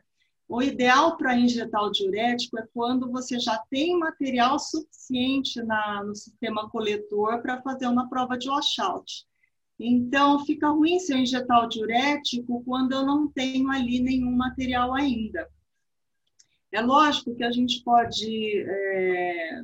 [0.48, 6.14] O ideal para injetar o diurético é quando você já tem material suficiente na, no
[6.14, 9.24] sistema coletor para fazer uma prova de washout.
[9.78, 14.94] Então, fica ruim se eu injetar o diurético quando eu não tenho ali nenhum material
[14.94, 15.48] ainda.
[16.72, 19.62] É lógico que a gente pode é,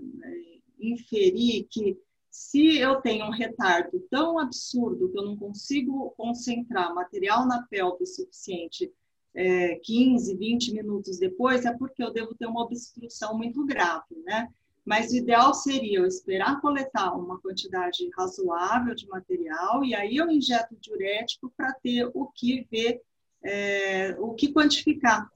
[0.81, 1.99] inferir que
[2.31, 8.07] se eu tenho um retardo tão absurdo que eu não consigo concentrar material na pelve
[8.07, 8.93] suficiente
[9.35, 14.49] é, 15, 20 minutos depois, é porque eu devo ter uma obstrução muito grave, né?
[14.85, 20.31] Mas o ideal seria eu esperar coletar uma quantidade razoável de material e aí eu
[20.31, 23.01] injeto diurético para ter o que ver,
[23.43, 25.31] é, o que quantificar.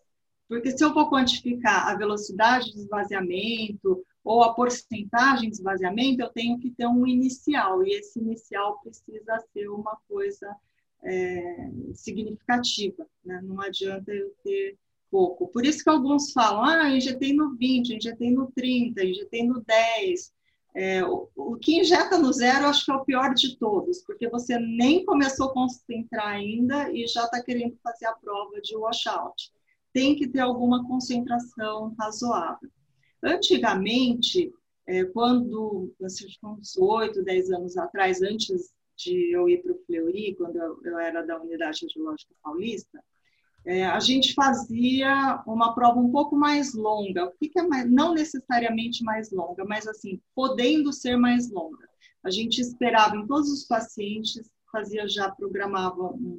[0.48, 6.30] Porque se eu for quantificar a velocidade de esvaziamento ou a porcentagem de esvaziamento, eu
[6.30, 10.56] tenho que ter um inicial, e esse inicial precisa ser uma coisa
[11.02, 13.40] é, significativa, né?
[13.44, 14.78] não adianta eu ter
[15.10, 15.46] pouco.
[15.48, 20.32] Por isso que alguns falam, ah, injetei no 20, injetei no 30, injetei no 10.
[20.76, 24.28] É, o, o, que injeta no zero, acho que é o pior de todos, porque
[24.28, 29.52] você nem começou a concentrar ainda e já está querendo fazer a prova de washout.
[29.92, 32.68] Tem que ter alguma concentração razoável.
[33.24, 34.52] Antigamente,
[34.87, 40.56] é, quando, uns 8, 10 anos atrás, antes de eu ir para o Fleury, quando
[40.56, 43.02] eu, eu, era da Unidade Radiológica Paulista,
[43.64, 47.24] é, a gente fazia uma prova um pouco mais longa.
[47.24, 51.88] O que, que é mais, não necessariamente mais longa, mas assim, podendo ser mais longa.
[52.22, 56.38] A gente esperava em todos os pacientes, fazia já, programava um,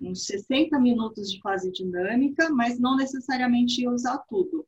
[0.00, 4.66] uns 60 minutos de fase dinâmica, mas não necessariamente ia usar tudo.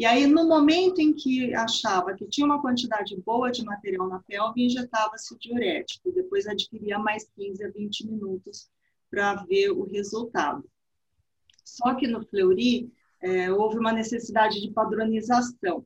[0.00, 4.18] E aí, no momento em que achava que tinha uma quantidade boa de material na
[4.20, 6.10] pelve, injetava-se o diurético.
[6.10, 8.70] Depois adquiria mais 15 a 20 minutos
[9.10, 10.64] para ver o resultado.
[11.62, 15.84] Só que no Fleury, é, houve uma necessidade de padronização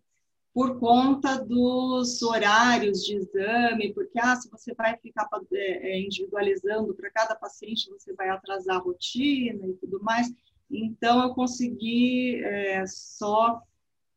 [0.53, 6.94] por conta dos horários de exame, porque ah, se você vai ficar é, é, individualizando
[6.94, 10.33] para cada paciente, você vai atrasar a rotina e tudo mais.
[10.70, 13.61] Então, eu consegui é, só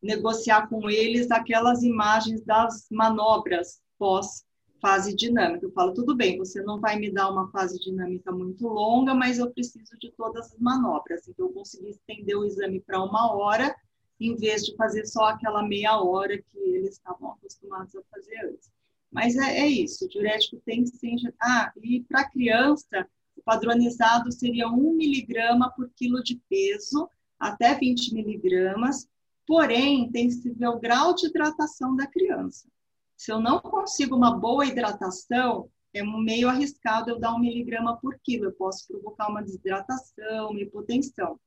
[0.02, 4.46] negociar com eles aquelas imagens das manobras pós
[4.80, 5.66] fase dinâmica.
[5.66, 9.38] Eu falo, tudo bem, você não vai me dar uma fase dinâmica muito longa, mas
[9.38, 11.26] eu preciso de todas as manobras.
[11.26, 13.74] Então, eu consegui estender o exame para uma hora,
[14.20, 18.70] em vez de fazer só aquela meia hora que eles estavam acostumados a fazer antes.
[19.10, 24.30] Mas é, é isso, o diurético tem que ser Ah, e para criança, o padronizado
[24.30, 27.08] seria 1 miligrama por quilo de peso,
[27.38, 29.08] até 20 miligramas,
[29.48, 32.68] Porém, tem que se ver o grau de hidratação da criança.
[33.16, 38.18] Se eu não consigo uma boa hidratação, é meio arriscado eu dar um miligrama por
[38.22, 38.44] quilo.
[38.44, 41.40] Eu posso provocar uma desidratação, uma hipotensão.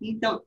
[0.00, 0.42] Então,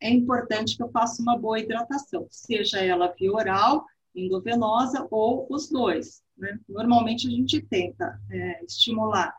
[0.00, 5.70] é importante que eu faça uma boa hidratação, seja ela via oral, endovenosa ou os
[5.70, 6.24] dois.
[6.36, 6.58] Né?
[6.68, 9.32] Normalmente a gente tenta é, estimular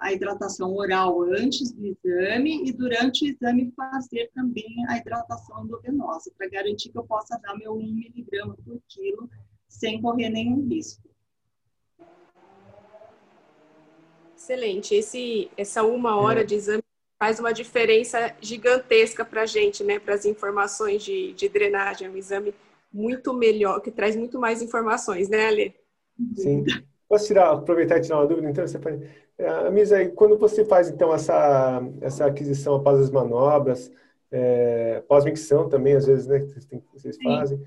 [0.00, 6.30] a hidratação oral antes do exame e durante o exame fazer também a hidratação endovenosa,
[6.36, 9.28] para garantir que eu possa dar meu 1 miligrama por quilo
[9.68, 11.08] sem correr nenhum risco.
[14.36, 14.94] Excelente.
[14.94, 16.44] Esse, essa uma hora é.
[16.44, 16.82] de exame
[17.18, 19.98] faz uma diferença gigantesca para a gente, né?
[19.98, 22.08] Para as informações de, de drenagem.
[22.08, 22.54] É um exame
[22.92, 25.74] muito melhor, que traz muito mais informações, né, Ale?
[26.34, 26.64] Sim.
[27.08, 28.48] Posso tirar, aproveitar e tirar uma dúvida?
[28.48, 29.06] Então, você pode...
[29.40, 33.90] É, Misa, quando você faz então essa, essa aquisição após as manobras,
[34.30, 37.58] é, pós-micção também, às vezes, né, que vocês fazem,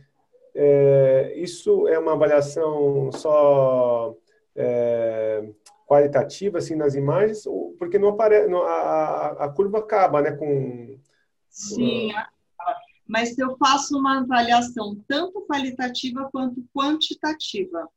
[0.54, 4.16] é, isso é uma avaliação só
[4.56, 5.50] é,
[5.88, 7.44] qualitativa, assim, nas imagens,
[7.80, 10.96] porque não aparece, não, a, a curva acaba, né, com...
[11.50, 12.12] Sim,
[13.08, 17.90] mas eu faço uma avaliação tanto qualitativa quanto quantitativa.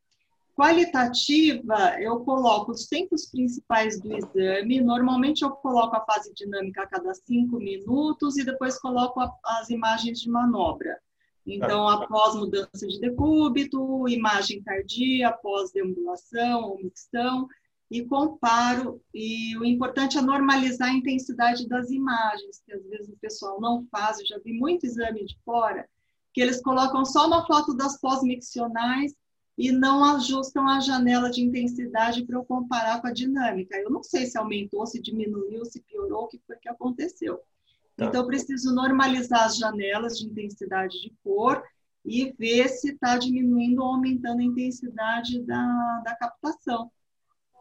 [0.56, 4.80] Qualitativa, eu coloco os tempos principais do exame.
[4.80, 9.68] Normalmente, eu coloco a fase dinâmica a cada cinco minutos e depois coloco a, as
[9.68, 10.98] imagens de manobra.
[11.46, 12.04] Então, tá.
[12.04, 17.46] após mudança de decúbito, imagem cardia, após deambulação ou mixão,
[17.90, 18.98] e comparo.
[19.12, 23.86] E o importante é normalizar a intensidade das imagens, que às vezes o pessoal não
[23.90, 24.20] faz.
[24.20, 25.86] Eu já vi muito exame de fora,
[26.32, 29.14] que eles colocam só uma foto das pós-miccionais
[29.56, 33.76] e não ajustam a janela de intensidade para eu comparar com a dinâmica.
[33.76, 37.40] Eu não sei se aumentou, se diminuiu, se piorou, o que foi que aconteceu.
[37.96, 38.04] Tá.
[38.04, 41.62] Então, eu preciso normalizar as janelas de intensidade de cor
[42.04, 46.90] e ver se está diminuindo ou aumentando a intensidade da, da captação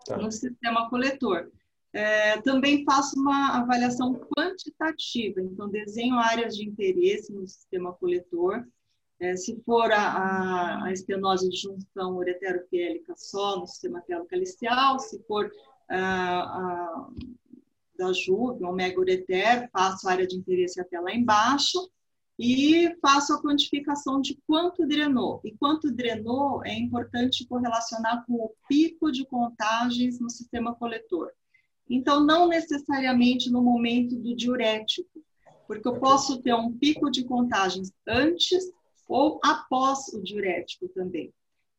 [0.05, 0.17] tá.
[0.17, 1.49] no sistema coletor.
[1.93, 8.67] É, também faço uma avaliação quantitativa, então desenho áreas de interesse no sistema coletor,
[9.19, 15.49] é, se for a, a, estenose de junção ureteropiélica só no sistema pelocalicial, se for
[15.89, 17.09] a, a,
[17.97, 21.89] da JUV, omega ureter, faço a área de interesse até lá embaixo
[22.37, 25.39] e faço a quantificação de quanto drenou.
[25.45, 31.31] E quanto drenou é importante correlacionar com o pico de contagens no sistema coletor.
[31.89, 35.23] Então, não necessariamente no momento do diurético,
[35.67, 38.65] porque eu posso ter um pico de contagens antes
[39.07, 41.33] ou após o diurético também.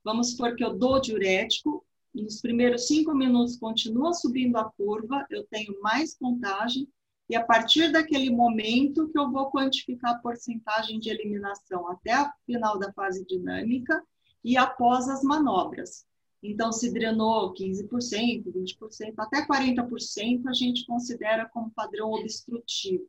[0.04, 1.84] Vamos supor que eu dou diurético,
[2.14, 6.88] nos primeiros cinco minutos continua subindo a curva, eu tenho mais contagem,
[7.28, 12.30] e a partir daquele momento que eu vou quantificar a porcentagem de eliminação até o
[12.46, 14.00] final da fase dinâmica
[14.44, 16.06] e após as manobras.
[16.42, 23.08] Então, se drenou 15%, 20%, até 40%, a gente considera como padrão obstrutivo.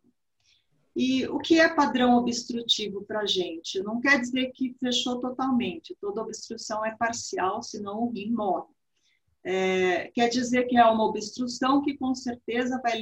[1.00, 3.80] E o que é padrão obstrutivo para a gente?
[3.84, 8.74] Não quer dizer que fechou totalmente, toda obstrução é parcial, senão o rim morre.
[9.44, 13.00] É, quer dizer que é uma obstrução que com certeza vai,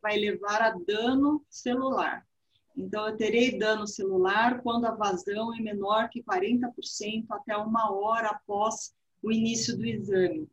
[0.00, 2.26] vai levar a dano celular.
[2.74, 8.28] Então, eu terei dano celular quando a vazão é menor que 40% até uma hora
[8.30, 10.48] após o início do exame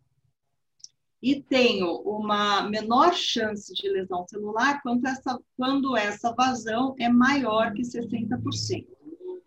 [1.23, 7.71] e tenho uma menor chance de lesão celular quando essa, quando essa vazão é maior
[7.71, 8.85] que 60%.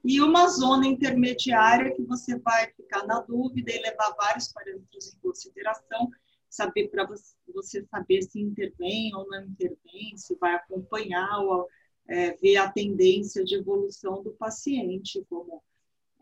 [0.03, 5.19] E uma zona intermediária que você vai ficar na dúvida e levar vários parâmetros em
[5.19, 6.09] consideração,
[6.49, 7.07] saber para
[7.53, 11.69] você saber se intervém ou não intervém, se vai acompanhar ou
[12.09, 15.63] é, ver a tendência de evolução do paciente, como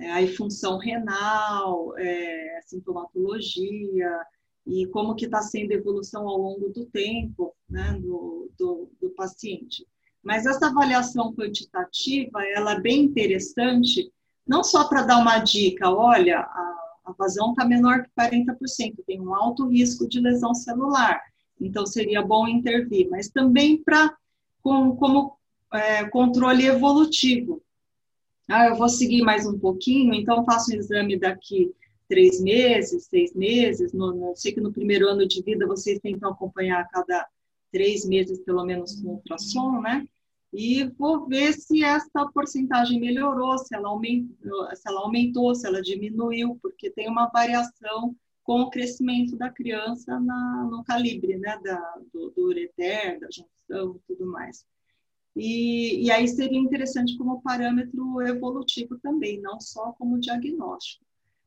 [0.00, 4.20] é, a função renal, é, sintomatologia,
[4.66, 9.10] e como que está sendo a evolução ao longo do tempo né, do, do, do,
[9.10, 9.86] paciente.
[10.22, 14.10] Mas essa avaliação quantitativa, ela é bem interessante,
[14.46, 19.20] não só para dar uma dica, olha, a, a vazão está menor que 40%, tem
[19.20, 21.20] um alto risco de lesão celular,
[21.60, 24.16] então seria bom intervir, mas também para
[24.62, 25.36] com, como
[25.72, 27.62] é, controle evolutivo.
[28.48, 31.74] Ah, eu vou seguir mais um pouquinho, então faço um exame daqui
[32.14, 33.92] três meses, seis meses.
[33.92, 37.28] No, no, sei que no primeiro ano de vida vocês tentam acompanhar a cada
[37.72, 40.06] três meses, pelo menos, com ultrassom, né?
[40.52, 45.82] E vou ver se essa porcentagem melhorou, se ela aumentou, se ela, aumentou, se ela
[45.82, 51.58] diminuiu, porque tem uma variação com o crescimento da criança na, no calibre, né?
[51.64, 54.64] Da, do, do ureter, da junção e tudo mais.
[55.34, 61.03] E, e aí seria interessante como parâmetro evolutivo também, não só como diagnóstico.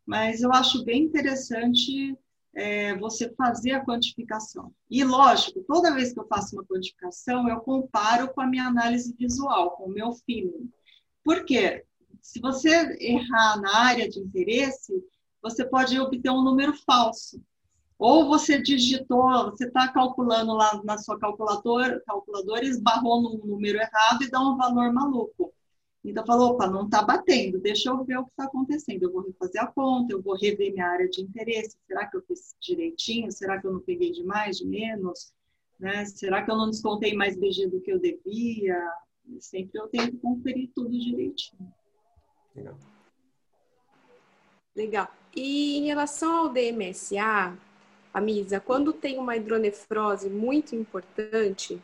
[0.07, 2.17] Mas eu acho bem interessante
[2.55, 4.73] é, você fazer a quantificação.
[4.89, 9.13] E, lógico, toda vez que eu faço uma quantificação, eu comparo com a minha análise
[9.19, 10.71] visual, com o meu feeling.
[11.25, 11.85] Por quê?
[12.21, 14.93] Se você errar na área de interesse,
[15.41, 17.41] você pode obter um número falso.
[17.99, 24.23] Ou você digitou, você está calculando lá na sua calculadora, calculadora esbarrou num número errado
[24.23, 25.53] e dá um valor maluco.
[26.03, 29.03] Então falou, opa, não está batendo, deixa eu ver o que está acontecendo.
[29.03, 31.77] Eu vou refazer a conta, eu vou rever minha área de interesse.
[31.85, 33.31] Será que eu fiz direitinho?
[33.31, 35.33] Será que eu não peguei de mais, de menos?
[35.79, 36.05] Né?
[36.05, 38.81] Será que eu não descontei mais BG do que eu devia?
[39.39, 41.73] Sempre eu tenho que conferir tudo direitinho.
[42.55, 42.77] Legal.
[44.75, 45.11] Legal.
[45.35, 47.57] E em relação ao DMSA,
[48.13, 51.81] a Misa, quando tem uma hidronefrose muito importante,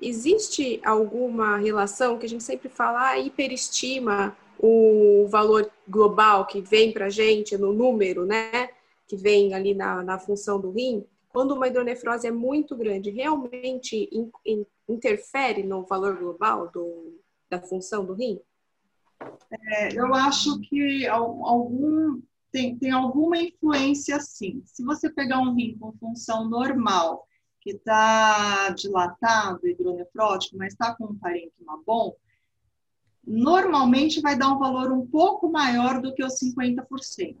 [0.00, 6.92] existe alguma relação que a gente sempre fala, ah, hiperestima o valor global que vem
[6.92, 8.68] para a gente no número, né?
[9.06, 11.04] Que vem ali na, na função do rim.
[11.30, 17.60] Quando uma hidronefrose é muito grande, realmente in, in, interfere no valor global do, da
[17.60, 18.40] função do rim?
[19.50, 22.20] É, eu acho que algum
[22.50, 24.62] tem, tem alguma influência sim.
[24.66, 27.26] Se você pegar um rim com função normal,
[27.60, 32.14] que está dilatado, hidronefrótico, mas está com um parênquima bom,
[33.26, 37.36] normalmente vai dar um valor um pouco maior do que os 50%.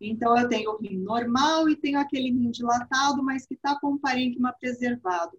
[0.00, 3.92] Então, eu tenho o rim normal e tenho aquele rim dilatado, mas que está com
[3.92, 5.36] um parênquima preservado.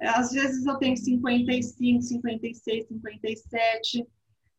[0.00, 4.06] Às vezes eu tenho 55, 56, 57,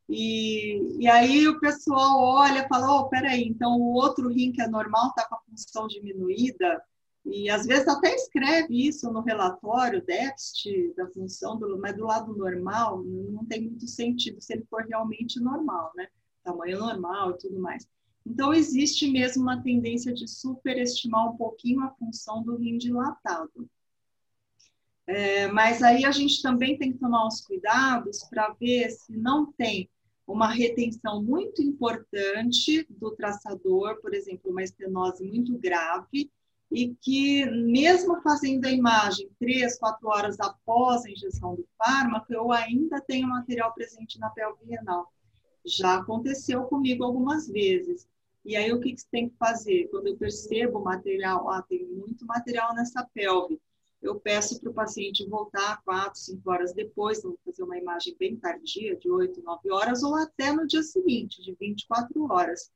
[0.09, 4.61] e, e aí o pessoal olha e fala, oh, peraí, então o outro rim que
[4.61, 6.81] é normal está com a função diminuída,
[7.25, 12.35] e às vezes até escreve isso no relatório, déficit da função, do, mas do lado
[12.35, 16.07] normal não tem muito sentido se ele for realmente normal, né?
[16.43, 17.87] Tamanho normal e tudo mais.
[18.25, 23.69] Então, existe mesmo uma tendência de superestimar um pouquinho a função do rim dilatado.
[25.07, 29.51] É, mas aí a gente também tem que tomar uns cuidados para ver se não
[29.53, 29.89] tem
[30.27, 36.31] uma retenção muito importante do traçador, por exemplo, uma estenose muito grave,
[36.71, 42.51] e que, mesmo fazendo a imagem três, quatro horas após a injeção do fármaco, eu
[42.51, 45.11] ainda tenho material presente na pelve renal.
[45.65, 48.07] Já aconteceu comigo algumas vezes.
[48.45, 49.87] E aí, o que, que tem que fazer?
[49.89, 53.59] Quando eu percebo o material, ah, tem muito material nessa pelve,
[54.01, 58.37] eu peço para o paciente voltar quatro, cinco horas depois, vou fazer uma imagem bem
[58.37, 62.71] tardia, de oito, nove horas, ou até no dia seguinte, de 24 horas.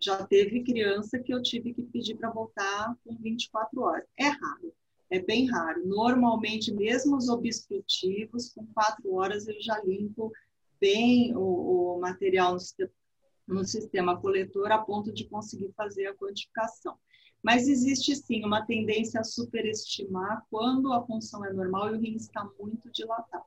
[0.00, 4.04] Já teve criança que eu tive que pedir para voltar com 24 horas.
[4.16, 4.72] É raro,
[5.10, 5.86] é bem raro.
[5.86, 10.32] Normalmente, mesmo os obstrutivos, com quatro horas eu já limpo
[10.80, 16.96] bem o, o material no, no sistema coletor a ponto de conseguir fazer a quantificação.
[17.42, 22.14] Mas existe sim uma tendência a superestimar quando a função é normal e o rim
[22.14, 23.44] está muito dilatado.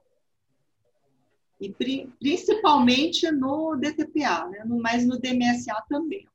[1.59, 4.63] E pri, principalmente no DTPA, né?
[4.65, 6.27] mas no DMSA também.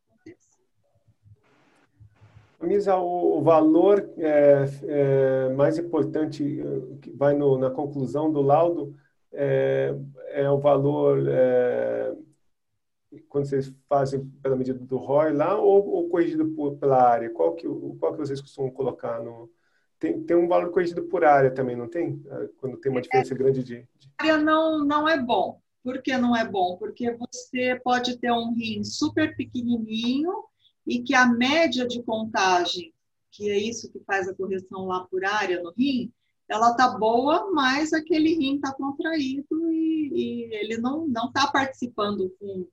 [2.61, 8.97] Misa, o valor é, é, mais importante eh, que vai no, na conclusão do laudo
[9.31, 9.95] é,
[10.31, 12.15] é o valor é,
[13.29, 17.31] quando vocês fazem pela medida do ROI lá ou, ou corrigido por, pela área?
[17.31, 17.67] Qual que,
[17.99, 19.51] qual que vocês costumam colocar no...
[19.99, 22.23] Tem, tem um valor corrigido por área também, não tem?
[22.31, 23.89] Ah, quando tem uma diferença é, grande de...
[23.99, 24.11] de...
[24.19, 25.61] Área não, não é bom.
[25.83, 26.77] Por que não é bom?
[26.77, 30.33] Porque você pode ter um rim super pequenininho
[30.87, 32.93] e que a média de contagem,
[33.31, 36.13] que é isso que faz a correção lá por área no rim,
[36.49, 42.31] ela tá boa, mas aquele rim está contraído e, e, ele não não está participando
[42.39, 42.69] com,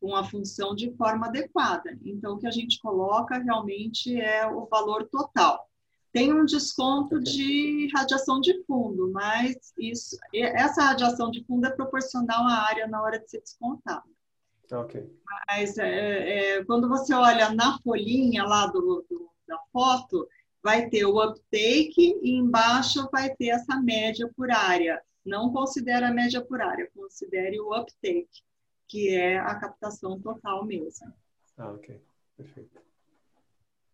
[0.00, 1.96] com a função de forma adequada.
[2.04, 5.68] Então, o que a gente coloca realmente é o valor total.
[6.12, 12.46] Tem um desconto de radiação de fundo, mas isso, essa radiação de fundo é proporcional
[12.46, 14.13] à área na hora de ser descontada.
[14.72, 15.10] Ok.
[15.46, 20.28] Mas é, é, quando você olha na folhinha lá do, do, da foto,
[20.62, 25.02] vai ter o uptake e embaixo vai ter essa média por área.
[25.24, 28.42] Não considera a média por área, considere o uptake,
[28.88, 31.12] que é a captação total mesmo.
[31.56, 32.00] Ah, ok.
[32.36, 32.80] Perfeito.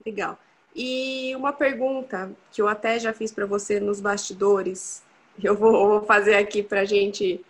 [0.05, 0.39] Legal.
[0.75, 5.03] E uma pergunta que eu até já fiz para você nos bastidores,
[5.43, 7.45] eu vou fazer aqui para a gente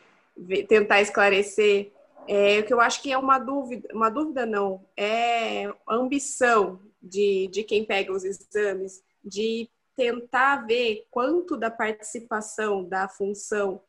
[0.68, 1.92] tentar esclarecer,
[2.32, 7.48] é que eu acho que é uma dúvida, uma dúvida não, é a ambição de,
[7.48, 13.82] de quem pega os exames de tentar ver quanto da participação da função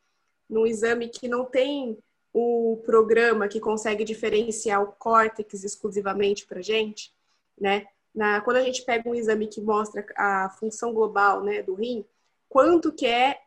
[0.48, 1.96] no exame que não tem
[2.32, 7.14] o programa que consegue diferenciar o córtex exclusivamente para gente,
[7.58, 7.86] né?
[8.14, 12.04] na, quando a gente pega um exame que mostra a função global né, do rim,
[12.48, 13.40] quanto que é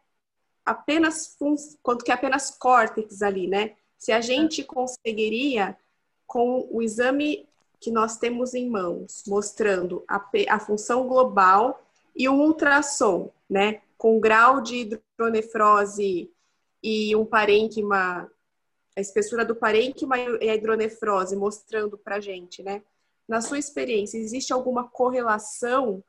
[0.66, 1.38] apenas
[1.84, 3.76] quanto que é apenas córtex ali, né?
[4.06, 5.76] Se a gente conseguiria
[6.28, 7.49] com o exame
[7.80, 11.84] que nós temos em mãos, mostrando a, a função global
[12.16, 13.82] e o ultrassom, né?
[13.97, 14.76] Com grau de
[15.18, 16.32] hidronefrose
[16.84, 18.32] e um parênquima,
[18.95, 22.84] a espessura do parênquima e a hidronefrose mostrando pra gente, né?
[23.28, 26.03] na sua experiência, existe alguma correlação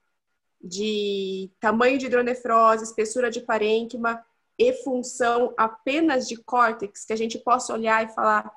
[0.60, 4.22] de tamanho de hidronefrose, espessura de parênquima
[4.58, 8.50] e função apenas de córtex, que a gente possa olhar e falar,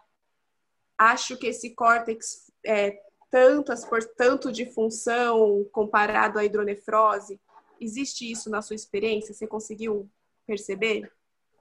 [0.98, 7.40] acho que esse córtex é tantas por tanto de função comparado à hidronefrose?
[7.80, 9.34] Existe isso na sua experiência?
[9.34, 10.10] Você conseguiu
[10.46, 11.12] perceber?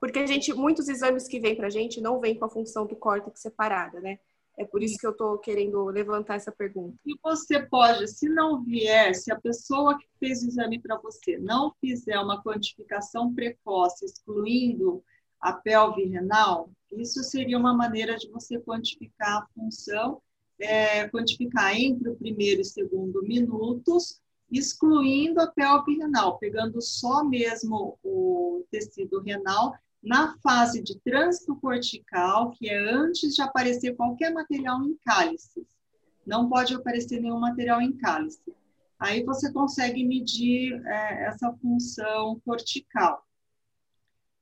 [0.00, 2.86] Porque a gente, muitos exames que vêm para a gente não vêm com a função
[2.86, 4.18] do córtex separada, né?
[4.58, 6.98] É por isso que eu estou querendo levantar essa pergunta.
[7.06, 11.38] E você pode, se não vier, se a pessoa que fez o exame para você
[11.38, 15.02] não fizer uma quantificação precoce, excluindo
[15.40, 20.20] a pelve renal, isso seria uma maneira de você quantificar a função,
[20.58, 27.96] é, quantificar entre o primeiro e segundo minutos, excluindo a pelve renal, pegando só mesmo
[28.02, 29.72] o tecido renal
[30.02, 35.66] na fase de trânsito cortical, que é antes de aparecer qualquer material em cálices.
[36.26, 38.54] Não pode aparecer nenhum material em cálice.
[38.98, 43.24] Aí você consegue medir é, essa função cortical.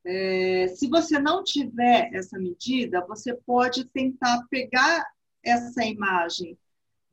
[0.05, 5.05] É, se você não tiver essa medida, você pode tentar pegar
[5.43, 6.57] essa imagem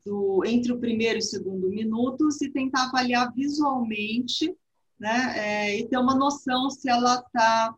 [0.06, 4.56] do, entre o primeiro e o segundo minutos e tentar avaliar visualmente,
[5.00, 7.76] né, é, e ter uma noção se ela está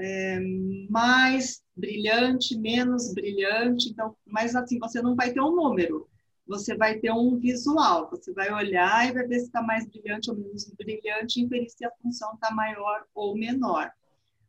[0.00, 0.40] é,
[0.88, 3.90] mais brilhante, menos brilhante.
[3.90, 6.08] Então, mas assim, você não vai ter um número,
[6.46, 8.08] você vai ter um visual.
[8.10, 11.68] Você vai olhar e vai ver se está mais brilhante ou menos brilhante, e ver
[11.68, 13.92] se a função está maior ou menor.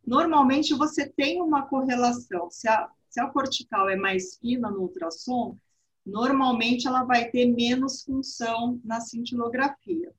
[0.05, 2.49] Normalmente, você tem uma correlação.
[2.49, 5.57] Se a, se a cortical é mais fina no ultrassom,
[6.05, 10.11] normalmente ela vai ter menos função na cintilografia.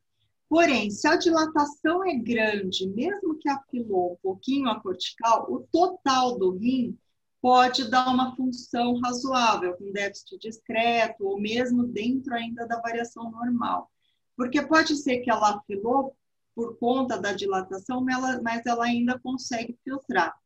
[0.53, 6.39] Porém, se a dilatação é grande, mesmo que afilou um pouquinho a cortical, o total
[6.39, 6.95] do rim
[7.41, 13.91] pode dar uma função razoável, com déficit discreto, ou mesmo dentro ainda da variação normal.
[14.37, 16.15] Porque pode ser que ela afilou
[16.55, 18.05] por conta da dilatação,
[18.43, 20.39] mas ela ainda consegue filtrar.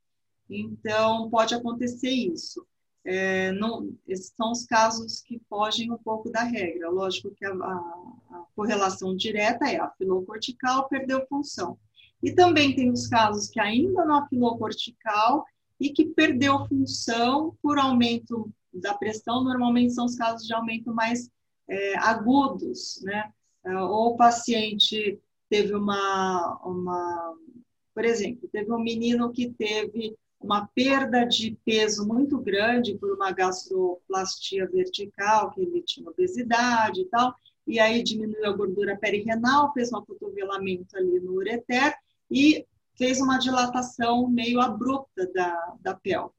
[0.49, 2.65] Então, pode acontecer isso.
[3.09, 6.91] É, não, esses são os casos que fogem um pouco da regra.
[6.91, 11.79] Lógico que a, a, a correlação direta é a filocortical perdeu função.
[12.21, 15.45] E também tem os casos que ainda não afilou cortical
[15.79, 19.45] e que perdeu função por aumento da pressão.
[19.45, 21.31] Normalmente são os casos de aumento mais
[21.69, 23.31] é, agudos, né?
[23.65, 27.35] É, ou o paciente teve uma, uma,
[27.95, 33.32] por exemplo, teve um menino que teve uma perda de peso muito grande por uma
[33.32, 37.34] gastroplastia vertical, que ele tinha obesidade e tal,
[37.66, 41.95] e aí diminuiu a gordura perirenal, fez um acotovelamento ali no ureter
[42.30, 42.64] e
[42.97, 46.34] fez uma dilatação meio abrupta da, da pelve.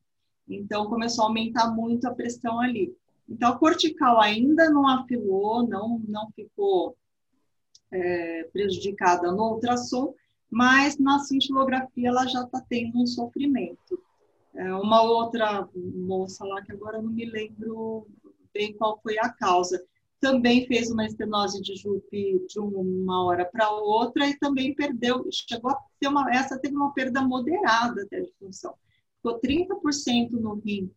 [0.47, 2.95] Então, começou a aumentar muito a pressão ali.
[3.29, 6.95] Então, a cortical ainda não afilou, não, não ficou
[7.91, 10.13] é, prejudicada no ultrassom,
[10.49, 14.01] mas na cintilografia ela já está tendo um sofrimento.
[14.55, 18.07] É, uma outra moça lá, que agora não me lembro
[18.53, 19.83] bem qual foi a causa,
[20.19, 25.71] também fez uma estenose de Jupe de uma hora para outra e também perdeu, chegou
[25.71, 28.73] a ter uma, essa teve uma perda moderada até de função.
[29.17, 30.91] Ficou 30% no rim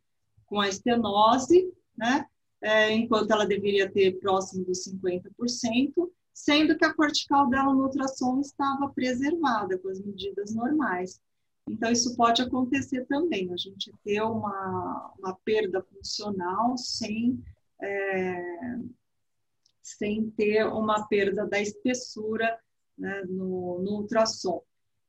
[0.46, 2.24] com a estenose, né?
[2.62, 6.11] É, enquanto ela deveria ter próximo dos 50%,
[6.43, 11.20] sendo que a cortical dela no ultrassom estava preservada com as medidas normais.
[11.68, 17.38] Então, isso pode acontecer também, a gente ter uma, uma perda funcional sem,
[17.80, 18.43] é,
[19.82, 22.59] sem ter uma perda da espessura
[22.97, 24.62] né, no, no ultrassom.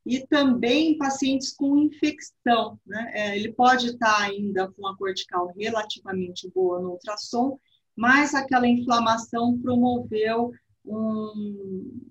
[0.06, 3.12] E também pacientes com infecção, né?
[3.14, 7.60] É, ele pode estar ainda com a cortical relativamente boa no ultrassom,
[7.96, 10.52] mas aquela inflamação promoveu
[10.86, 12.02] um,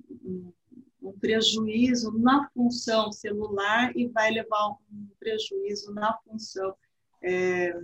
[1.02, 6.74] um, prejuízo na função celular e vai levar um prejuízo na função
[7.22, 7.74] é,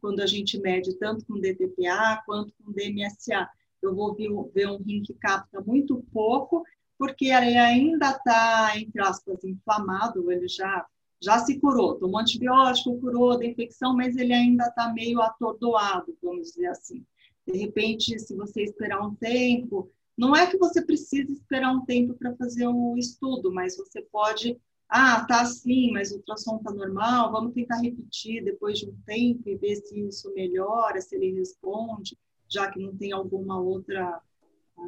[0.00, 3.48] quando a gente mede tanto com DTPA quanto com DMSA.
[3.82, 6.64] Eu vou ver, ver um rim que capta muito pouco,
[6.98, 10.86] porque ele ainda está, entre aspas, inflamado, ele já,
[11.22, 16.48] já se curou, tomou antibiótico, curou da infecção, mas ele ainda está meio atordoado, vamos
[16.48, 17.04] dizer assim.
[17.50, 22.14] De repente, se você esperar um tempo, não é que você precisa esperar um tempo
[22.14, 27.32] para fazer o estudo, mas você pode, ah, tá assim, mas o ultrassom tá normal,
[27.32, 32.16] vamos tentar repetir depois de um tempo e ver se isso melhora, se ele responde,
[32.48, 34.20] já que não tem alguma outra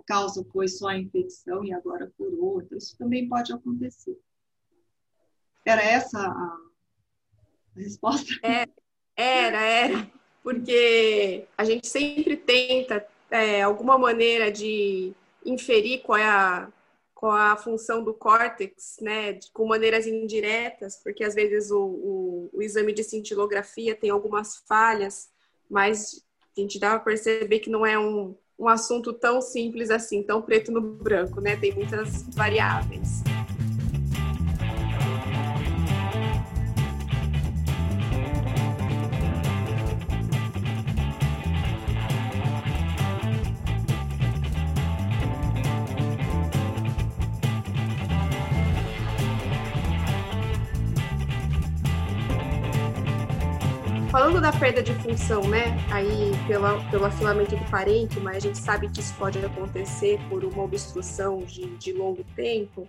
[0.06, 2.62] causa, foi só a infecção e agora curou.
[2.62, 4.18] Então, isso também pode acontecer.
[5.64, 6.56] Era essa a
[7.76, 8.32] resposta?
[8.42, 8.66] É,
[9.16, 10.21] era, era.
[10.43, 15.12] Porque a gente sempre tenta é, alguma maneira de
[15.45, 16.68] inferir qual é a,
[17.14, 22.51] qual é a função do córtex, né, com maneiras indiretas, porque às vezes o, o,
[22.53, 25.30] o exame de cintilografia tem algumas falhas,
[25.70, 26.24] mas
[26.57, 30.43] a gente dá para perceber que não é um, um assunto tão simples assim, tão
[30.43, 31.57] preto no branco, né?
[31.57, 33.22] Tem muitas variáveis.
[54.43, 55.66] Da perda de função, né?
[55.93, 60.64] Aí pela, pelo afilamento do parênquima, a gente sabe que isso pode acontecer por uma
[60.64, 62.88] obstrução de, de longo tempo.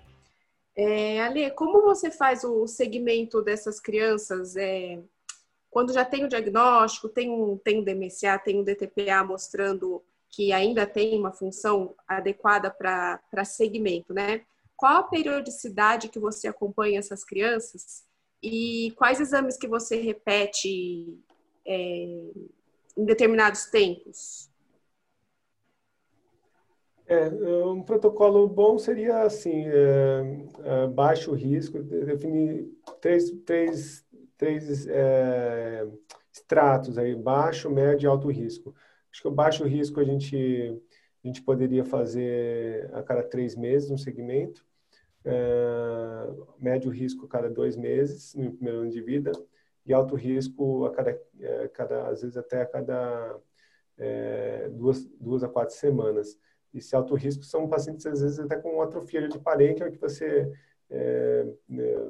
[0.75, 4.55] É, como você faz o segmento dessas crianças?
[4.55, 4.99] É,
[5.69, 10.51] quando já tem o diagnóstico, tem um, tem um DMCA, tem um DTPA mostrando que
[10.51, 14.41] ainda tem uma função adequada para segmento, né?
[14.75, 18.03] Qual a periodicidade que você acompanha essas crianças?
[18.41, 21.23] E quais exames que você repete
[21.65, 22.31] é,
[22.97, 24.49] em determinados tempos?
[27.05, 27.27] É,
[27.65, 34.05] um protocolo bom seria assim, é, é, baixo risco, definir três, três,
[34.37, 35.85] três é,
[36.31, 38.73] estratos aí, baixo, médio e alto risco.
[39.11, 40.81] Acho que o baixo risco a gente,
[41.23, 44.65] a gente poderia fazer a cada três meses um segmento
[45.25, 49.31] é, médio risco a cada dois meses no primeiro ano de vida
[49.85, 53.39] e alto risco a cada, é, cada às vezes até a cada
[53.97, 56.39] é, duas, duas a quatro semanas.
[56.73, 60.51] E esse alto risco são pacientes às vezes até com atrofia de parênquima que você
[60.89, 62.07] é, é,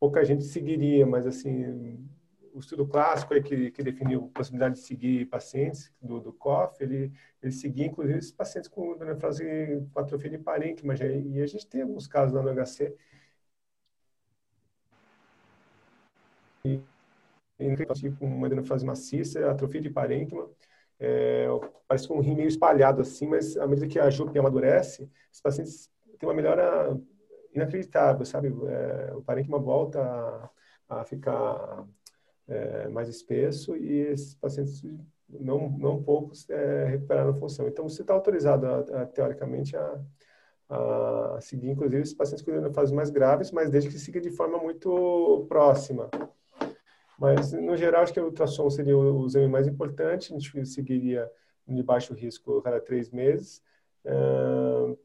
[0.00, 2.08] pouca gente seguiria, mas assim
[2.54, 7.12] o estudo clássico que, que definiu a possibilidade de seguir pacientes do, do COF, ele,
[7.42, 9.44] ele seguia inclusive esses pacientes com nefrose
[9.92, 12.94] com atrofia de parênquima, já, e a gente tem alguns casos lá no HC
[18.18, 20.48] com uma adenofrose maciça, atrofia de parênquima,
[20.98, 21.46] é,
[21.88, 25.40] parece com um rim meio espalhado assim, mas à medida que a jupe amadurece, os
[25.40, 26.96] pacientes têm uma melhora
[27.54, 28.48] inacreditável, sabe?
[28.48, 30.00] É, o parênquima volta
[30.88, 31.84] a, a ficar
[32.48, 34.82] é, mais espesso e esses pacientes,
[35.28, 37.66] não, não poucos, é, recuperaram a função.
[37.66, 40.00] Então, você está autorizado, a, a, teoricamente, a,
[40.68, 44.58] a seguir, inclusive, esses pacientes com fases mais graves, mas desde que siga de forma
[44.58, 46.08] muito próxima.
[47.22, 51.30] Mas, no geral, acho que o ultrassom seria o exame mais importante, a gente seguiria
[51.68, 53.62] de baixo risco a cada três meses.
[54.04, 54.98] Uh,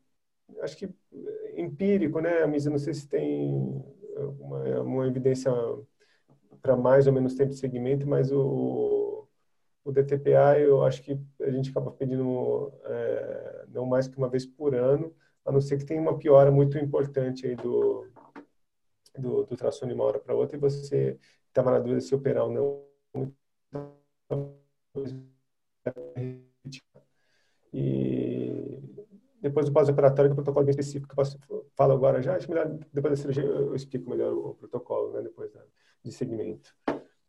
[0.64, 0.90] acho que
[1.56, 3.54] empírico, né, Misa, não sei se tem
[4.40, 5.52] uma, uma evidência
[6.60, 9.28] para mais ou menos tempo de segmento, mas o,
[9.84, 14.44] o DTPA eu acho que a gente acaba pedindo é, não mais que uma vez
[14.44, 15.14] por ano,
[15.46, 18.08] a não ser que tenha uma piora muito importante aí do,
[19.16, 21.20] do, do tração de uma hora para outra e você
[21.62, 22.88] dúvida se operar ou não.
[27.74, 28.80] E
[29.42, 32.50] depois do pós-operatório, que é o protocolo bem específico, que eu falo agora já, acho
[32.50, 35.62] melhor, depois da cirurgia eu explico melhor o protocolo, né, depois da,
[36.04, 36.76] de segmento.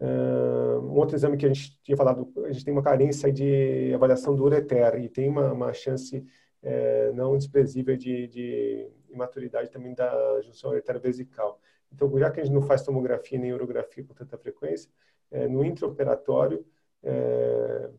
[0.01, 4.35] Um outro exame que a gente tinha falado, a gente tem uma carência de avaliação
[4.35, 6.25] do ureter e tem uma, uma chance
[6.63, 11.61] é, não desprezível de, de imaturidade também da junção uretero-vesical.
[11.93, 14.91] Então, já que a gente não faz tomografia nem urografia com tanta frequência,
[15.31, 16.65] é, no intraoperatório,
[17.03, 17.91] é,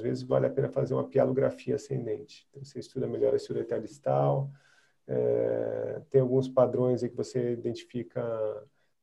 [0.00, 2.46] vezes vale a pena fazer uma pialografia ascendente.
[2.50, 4.50] Então, você estuda melhor esse ureter distal,
[5.06, 8.22] é, tem alguns padrões aí que você identifica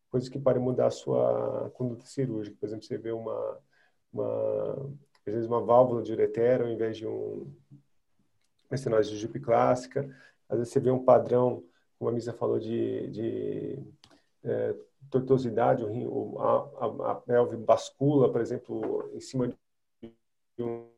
[0.09, 2.55] coisas que podem mudar a sua conduta cirúrgica.
[2.59, 3.59] Por exemplo, você vê uma,
[4.11, 4.74] uma
[5.26, 7.51] às vezes uma válvula de ureter ao invés de um
[8.72, 10.09] estenose de Jupe clássica.
[10.49, 11.64] Às vezes você vê um padrão,
[12.04, 13.80] como a Misa falou, de, de
[14.43, 14.76] é,
[15.10, 19.56] tortuosidade, o, a, a, a pelve bascula, por exemplo, em cima de
[20.60, 20.89] um,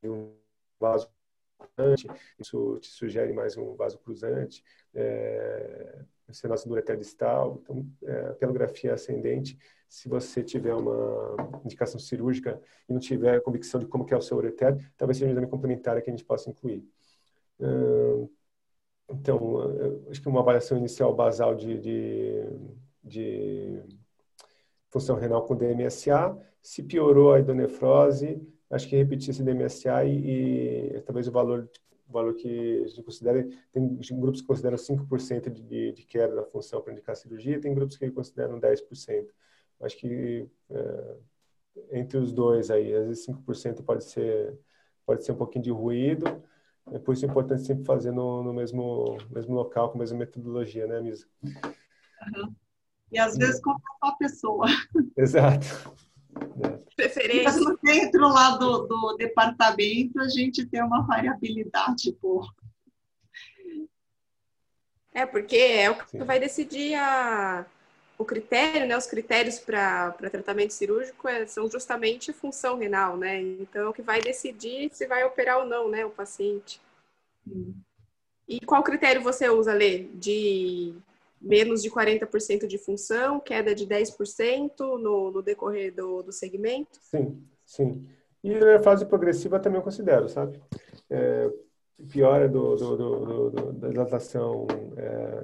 [0.00, 0.32] de um
[0.78, 1.10] vaso
[1.58, 2.06] cruzante,
[2.38, 4.62] isso te sugere mais um vaso cruzante,
[4.94, 9.58] é, estenose do ureter distal, então, é, pelografia ascendente,
[9.88, 14.22] se você tiver uma indicação cirúrgica e não tiver convicção de como que é o
[14.22, 16.88] seu ureter, talvez seja um exame complementar que a gente possa incluir.
[19.08, 19.58] Então,
[20.10, 22.42] acho que uma avaliação inicial basal de, de,
[23.02, 23.82] de
[24.88, 28.40] função renal com DMSA, se piorou a hidronefrose,
[28.70, 31.68] acho que repetir esse DMSA e, e talvez o valor
[32.08, 36.44] o valor que a gente considera, tem grupos que consideram 5% de, de queda da
[36.44, 39.26] função para indicar cirurgia, tem grupos que consideram 10%.
[39.80, 41.16] Acho que é,
[41.92, 44.58] entre os dois aí, às vezes 5% pode ser,
[45.04, 46.24] pode ser um pouquinho de ruído,
[46.92, 50.18] é por isso é importante sempre fazer no, no mesmo, mesmo local, com a mesma
[50.18, 51.26] metodologia, né, Misa?
[51.42, 52.54] Uhum.
[53.10, 54.66] E às vezes com a pessoa.
[55.16, 55.66] Exato.
[56.96, 57.60] Preferência.
[57.60, 62.46] Mas dentro lá do, do departamento, a gente tem uma variabilidade boa.
[65.12, 66.24] É, porque é o que Sim.
[66.24, 67.64] vai decidir a,
[68.24, 68.96] o critério, né?
[68.96, 73.40] Os critérios para tratamento cirúrgico é, são justamente função renal, né?
[73.40, 76.04] Então, é o que vai decidir se vai operar ou não, né?
[76.04, 76.80] O paciente.
[77.46, 77.74] Hum.
[78.48, 80.04] E qual critério você usa, Lê?
[80.14, 80.94] De
[81.40, 86.98] menos de 40% de função, queda de 10% no, no decorrer do, do segmento?
[87.02, 88.08] Sim, sim.
[88.42, 90.60] E a fase progressiva também eu considero, sabe?
[91.10, 91.50] É,
[92.10, 94.66] piora do, do, do, do da dilatação
[94.96, 95.42] é,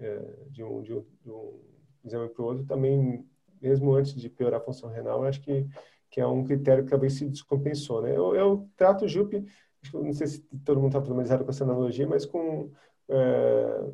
[0.00, 1.71] é, de, um, de, um, de um
[2.04, 3.24] exame para o outro, também,
[3.60, 5.66] mesmo antes de piorar a função renal, acho que,
[6.10, 8.10] que é um critério que talvez se descompensou, né?
[8.16, 9.44] Eu, eu trato o JUP,
[9.92, 12.70] não sei se todo mundo está familiarizado com essa analogia, mas com
[13.08, 13.84] é,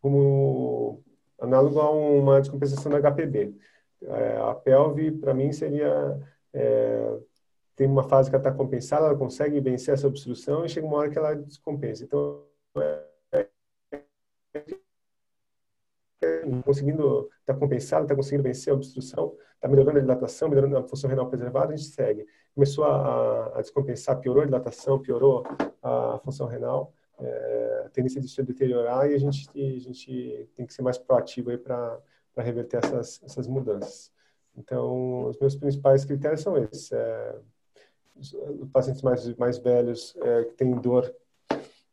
[0.00, 1.02] como
[1.40, 3.54] análogo a uma descompensação da HPB.
[4.02, 6.20] É, a pelve, para mim, seria
[6.52, 7.18] é,
[7.76, 10.96] tem uma fase que ela está compensada, ela consegue vencer essa obstrução e chega uma
[10.96, 12.04] hora que ela descompensa.
[12.04, 12.42] Então,
[12.78, 13.04] é,
[16.66, 21.08] conseguindo, está compensada, está conseguindo vencer a obstrução, está melhorando a dilatação, melhorando a função
[21.08, 22.26] renal preservada, a gente segue.
[22.54, 25.44] Começou a, a descompensar, piorou a dilatação, piorou
[25.82, 30.66] a função renal, é, a tendência disso é deteriorar e a gente, a gente tem
[30.66, 31.98] que ser mais proativo aí para
[32.36, 34.12] reverter essas, essas mudanças.
[34.54, 36.92] Então, os meus principais critérios são esses.
[36.92, 37.36] É,
[38.72, 41.14] pacientes mais, mais velhos é, que têm dor,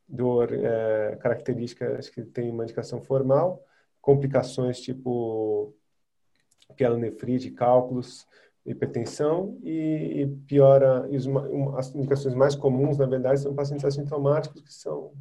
[0.08, 3.64] dor é, característica, acho que tem uma indicação formal,
[4.04, 5.74] complicações tipo
[6.76, 8.28] pielonefrite, cálculos,
[8.66, 11.26] hipertensão e, e piora, e os,
[11.78, 15.14] as indicações mais comuns, na verdade, são pacientes assintomáticos que são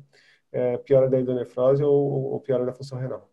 [0.51, 3.31] é, piora da hidronefrose ou, ou piora da função renal.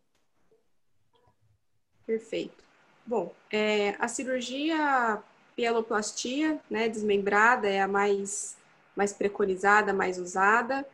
[2.05, 2.63] Perfeito.
[3.05, 5.19] Bom, é, a cirurgia
[5.55, 8.55] pieloplastia, né, desmembrada, é a mais,
[8.95, 10.85] mais preconizada, mais usada.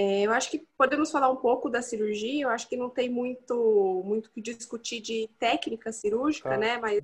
[0.00, 3.10] É, eu acho que podemos falar um pouco da cirurgia, eu acho que não tem
[3.10, 7.02] muito muito que discutir de técnica cirúrgica, né, mas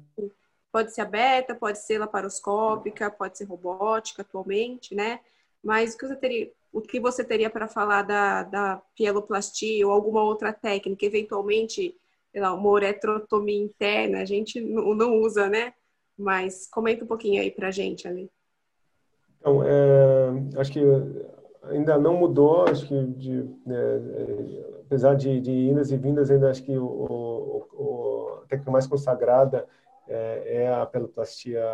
[0.70, 5.18] pode ser aberta, pode ser laparoscópica, pode ser robótica atualmente, né?
[5.60, 9.92] Mas o que você teria, o que você teria para falar da, da pieloplastia ou
[9.92, 11.96] alguma outra técnica, eventualmente,
[12.30, 15.74] sei lá, uma uretrotomia interna, a gente não, não usa, né?
[16.16, 18.30] Mas comenta um pouquinho aí para a gente ali.
[19.40, 20.80] Então, é, acho que
[21.68, 26.62] ainda não mudou, acho que de, é, apesar de, de indas e vindas, ainda acho
[26.62, 29.66] que o, o, o a técnica mais consagrada
[30.06, 31.64] é, é a peloplastia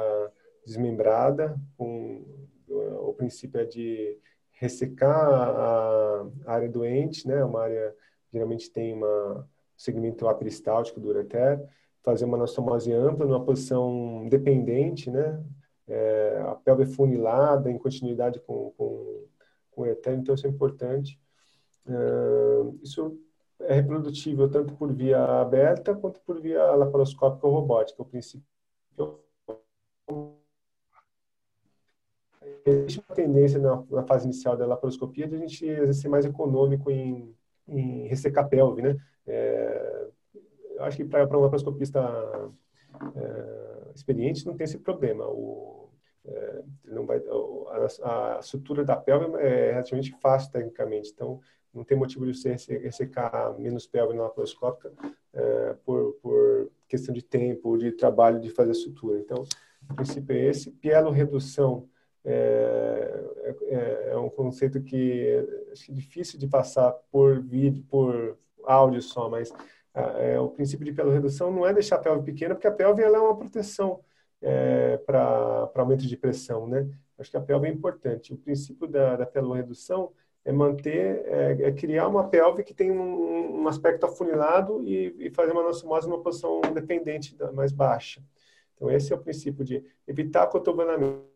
[0.64, 2.22] desmembrada, com
[2.68, 4.18] o princípio é de
[4.52, 7.94] ressecar a, área doente, né, uma área
[8.32, 9.44] geralmente tem uma, um
[9.76, 11.60] segmento aperistáltico do ureter,
[12.02, 15.42] fazer uma anastomose ampla numa posição dependente, né,
[15.88, 19.24] é, a pelve funilada em continuidade com, com,
[19.70, 21.20] com etéreo, então isso é importante.
[21.86, 23.18] Uh, isso
[23.60, 28.02] é reprodutível tanto por via aberta quanto por via laparoscópica ou robótica.
[28.02, 28.46] O princípio
[32.64, 36.90] existe uma tendência na, na, fase inicial da laparoscopia de a gente ser mais econômico
[36.90, 37.34] em,
[37.68, 38.96] em ressecar pelve, né?
[39.26, 40.08] É,
[40.80, 42.00] acho que para um laparoscopista
[43.14, 45.26] é, experiente não tem esse problema.
[45.26, 45.89] O,
[46.26, 47.22] é, não vai,
[48.02, 51.40] a, a, sutura da pelve é relativamente fácil tecnicamente, então
[51.72, 54.92] não tem motivo de você ressecar menos pelve na laparoscópica
[55.32, 59.20] é, por, por questão de tempo, de trabalho de fazer a sutura.
[59.20, 59.44] Então,
[59.88, 60.70] o princípio é esse.
[60.72, 61.88] Pielo redução
[62.24, 63.24] é,
[63.62, 69.52] é, é, um conceito que é difícil de passar por vídeo, por áudio só, mas
[69.94, 73.02] é, o princípio de pelo redução não é deixar a pelve pequena, porque a pelve
[73.02, 74.00] ela é uma proteção
[74.42, 76.88] é, para aumento de pressão, né?
[77.18, 78.32] Acho que a pelve é importante.
[78.32, 80.12] O princípio da, da redução
[80.44, 85.30] é manter, é, é, criar uma pelve que tem um, um aspecto afunilado e, e,
[85.30, 88.22] fazer uma anassomose numa posição dependente, mais baixa.
[88.74, 91.28] Então, esse é o princípio de evitar cotovelamento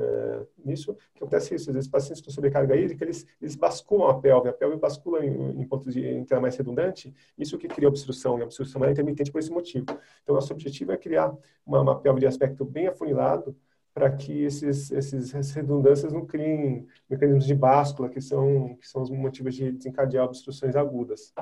[0.00, 4.20] é, nisso, que acontece isso, às vezes pacientes com sobrecarga hídrica, eles, eles basculam a
[4.20, 8.38] pelve, a pelve bascula em, em pontos de entrada mais redundante, isso que cria obstrução,
[8.38, 9.86] e a obstrução é intermitente por esse motivo.
[10.22, 11.32] Então, nosso objetivo é criar
[11.64, 13.56] uma, uma pelve de aspecto bem afunilado,
[13.92, 19.02] para que esses, esses, essas redundâncias não criem mecanismos de báscula, que são, que são
[19.02, 21.34] os motivos de desencadear obstruções agudas.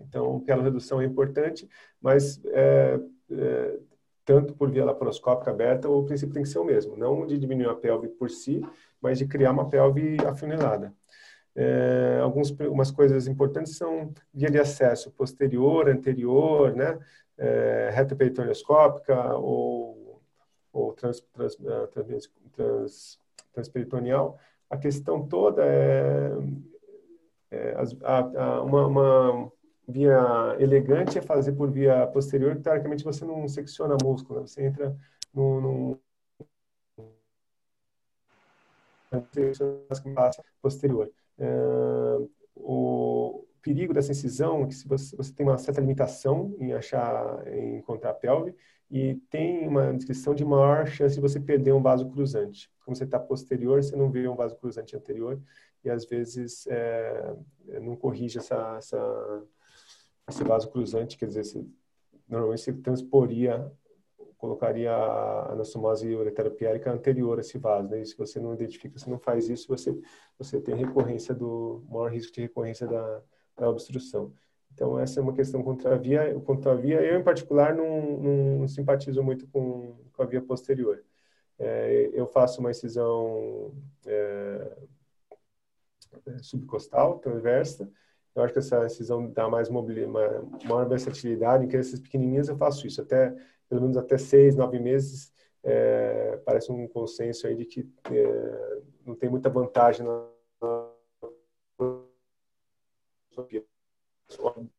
[0.00, 1.68] Então, pela redução é importante,
[2.00, 2.98] mas é,
[3.30, 3.78] é,
[4.24, 7.68] tanto por via laparoscópica aberta, o princípio tem que ser o mesmo, não de diminuir
[7.68, 8.64] a pelve por si,
[9.00, 10.94] mas de criar uma pelve afunilada.
[11.54, 16.98] É, algumas coisas importantes são via de acesso posterior, anterior, né,
[17.36, 20.22] é, reta peritoneoscópica ou,
[20.72, 23.20] ou trans, trans, ah, trans, trans,
[23.52, 24.38] transperitoneal.
[24.70, 26.32] A questão toda é,
[27.50, 29.52] é a, a, uma, uma
[29.86, 34.46] via elegante é fazer por via posterior, teoricamente você não secciona músculo, né?
[34.46, 34.96] você entra
[35.34, 36.00] no, no
[40.60, 41.10] posterior.
[41.38, 42.18] É,
[42.56, 47.46] o perigo dessa incisão é que se você, você, tem uma certa limitação em achar,
[47.46, 48.54] em encontrar a pelve
[48.90, 52.70] e tem uma descrição de maior chance de você perder um vaso cruzante.
[52.84, 55.40] Como você está posterior, você não vê um vaso cruzante anterior
[55.84, 57.34] e às vezes é,
[57.80, 59.42] não corrige essa, essa
[60.28, 61.68] esse vaso cruzante, quer dizer, se,
[62.28, 63.70] normalmente se transporia,
[64.42, 68.00] colocaria a anassomose ureteropiérica anterior a esse vaso, né?
[68.00, 69.96] E se você não identifica, se não faz isso, você
[70.36, 73.22] você tem recorrência do maior risco de recorrência da,
[73.56, 74.32] da obstrução.
[74.74, 77.00] Então essa é uma questão contra a via, contra a via.
[77.02, 78.18] Eu em particular não,
[78.58, 81.04] não simpatizo muito com, com a via posterior.
[81.58, 83.72] É, eu faço uma incisão
[84.06, 84.76] é,
[86.42, 87.88] subcostal, transversa,
[88.34, 90.12] eu acho que essa decisão dá mais mobilidade,
[90.64, 91.64] maior versatilidade.
[91.64, 93.34] Em crianças pequenininhas eu faço isso, até
[93.68, 95.32] pelo menos até seis, nove meses.
[95.64, 100.28] É, parece um consenso aí de que é, não tem muita vantagem na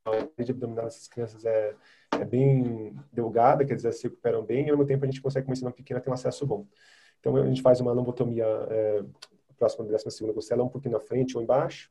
[0.05, 1.75] a rede abdominal dessas crianças é,
[2.19, 5.45] é bem delgada, quer dizer, se recuperam bem, e ao mesmo tempo a gente consegue,
[5.45, 6.67] com uma incisão pequena, ter um acesso bom.
[7.19, 9.03] Então, a gente faz uma lobotomia é,
[9.57, 11.89] próxima da 12 segunda costela, um pouquinho na frente ou embaixo,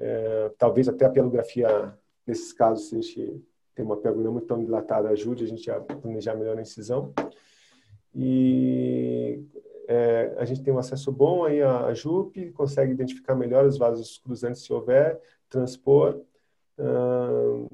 [0.00, 1.94] é, talvez até a pelografia,
[2.26, 3.44] nesses casos, se a gente
[3.74, 7.12] tem uma pélvica não muito tão dilatada, ajude a gente a planejar melhor a incisão.
[8.14, 9.44] E
[9.86, 14.18] é, a gente tem um acesso bom aí à, JUP, consegue identificar melhor os vasos
[14.18, 16.20] cruzantes se houver, transpor.
[16.78, 17.66] Hum,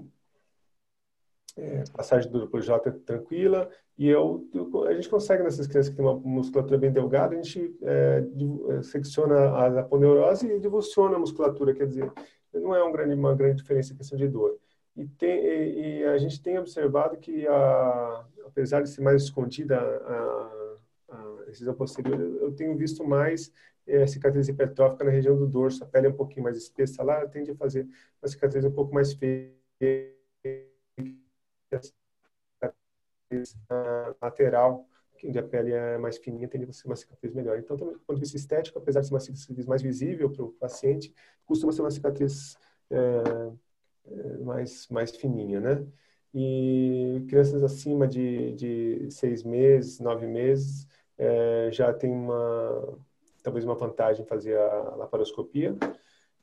[1.57, 4.47] é, passagem do J tranquila, e eu,
[4.86, 8.24] a gente consegue nessas crianças que têm uma musculatura bem delgada, a gente é,
[8.70, 12.12] é secciona a aponeurose e divulsiona a musculatura, quer dizer,
[12.53, 14.59] não é um grande, uma grande diferença em questão de dor.
[14.94, 19.78] E, tem, e, e a gente tem observado que, a, apesar de ser mais escondida
[19.78, 20.76] a,
[21.68, 23.51] a posterior, eu tenho visto mais
[23.86, 27.26] é, cicatriz hipertrófica na região do dorso, a pele é um pouquinho mais espessa lá,
[27.26, 27.86] tende a fazer
[28.20, 29.55] uma cicatriz um pouco mais feia
[34.20, 34.87] lateral,
[35.24, 37.59] onde a pele é mais fininha, tende a ser uma cicatriz melhor.
[37.59, 40.45] Então, também, do ponto de vista estético, apesar de ser uma cicatriz mais visível para
[40.45, 41.14] o paciente,
[41.45, 42.57] costuma ser uma cicatriz
[42.91, 42.97] é,
[44.07, 45.87] é, mais, mais fininha, né?
[46.35, 52.99] E crianças acima de, de seis meses, nove meses, é, já tem uma,
[53.43, 55.74] talvez uma vantagem fazer a laparoscopia.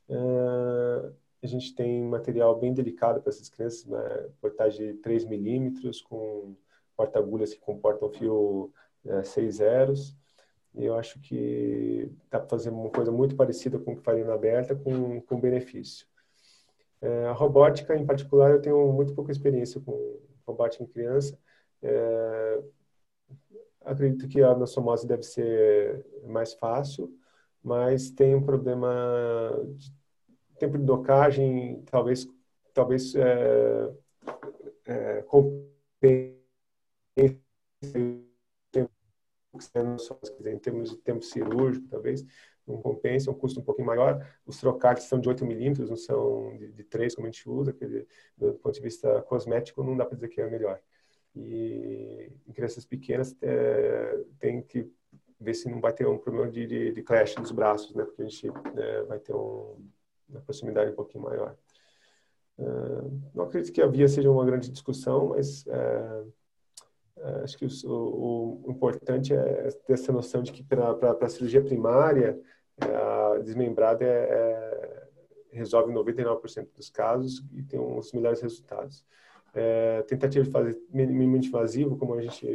[0.08, 1.12] É,
[1.42, 4.28] a gente tem material bem delicado para essas crianças, né?
[4.40, 6.56] portagem de 3 milímetros, com
[6.96, 8.72] porta-agulhas que comportam fio
[9.06, 10.16] é, seis zeros.
[10.74, 14.24] E eu acho que dá para fazer uma coisa muito parecida com o que faria
[14.24, 16.06] na aberta, com, com benefício.
[17.00, 21.38] É, a robótica, em particular, eu tenho muito pouca experiência com robótica em criança.
[21.82, 22.62] É,
[23.84, 27.12] acredito que a anassomose deve ser mais fácil,
[27.62, 29.92] mas tem um problema de
[30.58, 32.26] tempo de docagem, talvez,
[32.72, 33.90] talvez é,
[34.86, 35.22] é,
[37.16, 37.40] em
[40.58, 42.24] termos de tempo cirúrgico, talvez,
[42.66, 44.26] não compensa, é um custo um pouquinho maior.
[44.46, 47.72] Os trocates são de 8 milímetros, não são de, de 3, como a gente usa,
[47.72, 48.06] que
[48.36, 50.80] do ponto de vista cosmético, não dá para dizer que é melhor.
[51.34, 54.90] E em crianças pequenas, é, tem que
[55.40, 58.04] ver se não vai ter um problema de, de, de clash dos braços, né?
[58.04, 59.76] Porque a gente é, vai ter um,
[60.28, 61.56] uma proximidade um pouquinho maior.
[62.56, 66.32] Uh, não acredito que a via seja uma grande discussão, mas uh,
[67.42, 71.62] acho que o, o, o, importante é ter essa noção de que para a cirurgia
[71.62, 72.38] primária,
[72.80, 75.08] a desmembrada é, é,
[75.52, 79.04] resolve 99% dos casos e tem uns melhores resultados.
[79.54, 82.46] É, tentativa de fazer minimamente invasivo, como a gente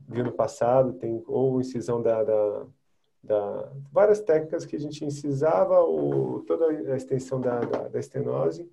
[0.00, 2.66] viu no passado, tem ou incisão da, da,
[3.22, 8.70] da várias técnicas que a gente incisava ou toda a extensão da, da, da estenose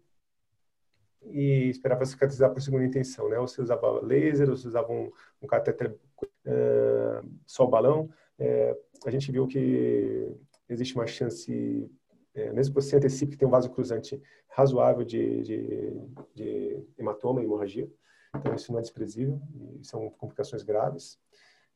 [1.26, 3.40] e esperava cicatrizar por segunda intenção, né?
[3.40, 5.12] Ou se usava laser, ou se usava um,
[5.42, 8.10] um catéter uh, só balão.
[8.40, 10.32] É, a gente viu que
[10.70, 11.90] existe uma chance,
[12.34, 15.94] é, mesmo que você antecipe que tem um vaso cruzante razoável de, de,
[16.34, 17.90] de hematoma hemorragia,
[18.36, 19.40] então isso não é desprezível,
[19.82, 21.20] são complicações graves.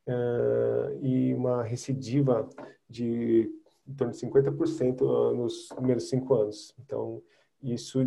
[0.07, 2.47] Uh, e uma recidiva
[2.89, 3.51] de
[3.87, 6.73] em torno de 50% nos primeiros cinco anos.
[6.79, 7.21] Então,
[7.61, 8.05] isso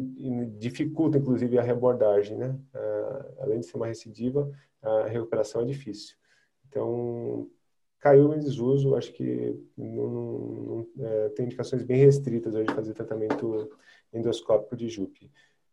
[0.58, 2.58] dificulta, inclusive, a reabordagem, né?
[2.74, 4.50] Uh, além de ser uma recidiva,
[4.82, 6.16] a recuperação é difícil.
[6.68, 7.50] Então,
[7.98, 12.94] caiu em desuso, acho que não, não, é, tem indicações bem restritas hoje de fazer
[12.94, 13.70] tratamento
[14.12, 15.30] endoscópico de JUP.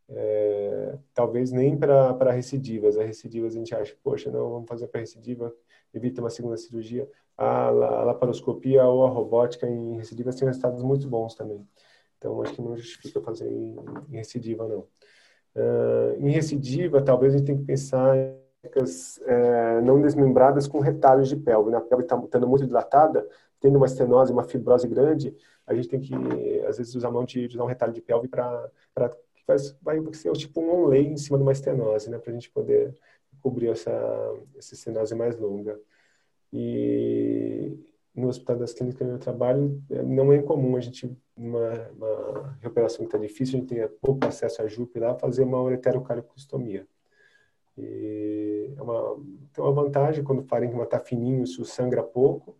[0.10, 2.98] É, talvez nem para recidivas.
[2.98, 5.54] As recidivas a gente acha, poxa, não, vamos fazer para recidiva,
[5.94, 7.10] evita uma segunda cirurgia.
[7.38, 11.66] A, a laparoscopia ou a robótica em recidivas têm resultados muito bons também.
[12.18, 13.76] Então, acho que não justifica fazer em,
[14.10, 14.88] em recidiva, não.
[15.56, 18.38] Uh, em recidiva, talvez a gente tenha que pensar em
[19.26, 21.72] é, não desmembradas com retalhos de pelve.
[21.72, 21.78] Né?
[21.78, 23.28] A pelve está estando muito dilatada,
[23.60, 26.14] tendo uma estenose, uma fibrose grande, a gente tem que,
[26.66, 28.70] às vezes, usar mão de, usar um retalho de pelve para
[29.82, 32.18] vai ser tipo um onlay em cima de uma estenose, né?
[32.18, 32.94] Para a gente poder
[33.42, 33.92] cobrir essa,
[34.58, 35.80] essa estenose mais longa.
[36.52, 37.78] E
[38.18, 42.58] no Hospital das Clínicas onde eu trabalho, é, não é incomum a gente, numa uma
[42.60, 46.88] recuperação que está difícil, a gente tem pouco acesso a JUP lá, fazer uma ureterocariocostomia.
[47.78, 49.16] E é uma,
[49.54, 52.58] tem uma vantagem quando o parênquima está fininho, isso sangra pouco,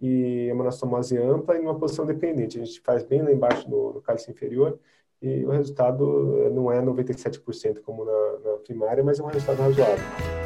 [0.00, 2.60] e é uma anastomose ampla e numa posição dependente.
[2.60, 4.78] A gente faz bem lá embaixo no, no cálice inferior
[5.22, 10.45] e o resultado não é 97% como na, na primária, mas é um resultado razoável.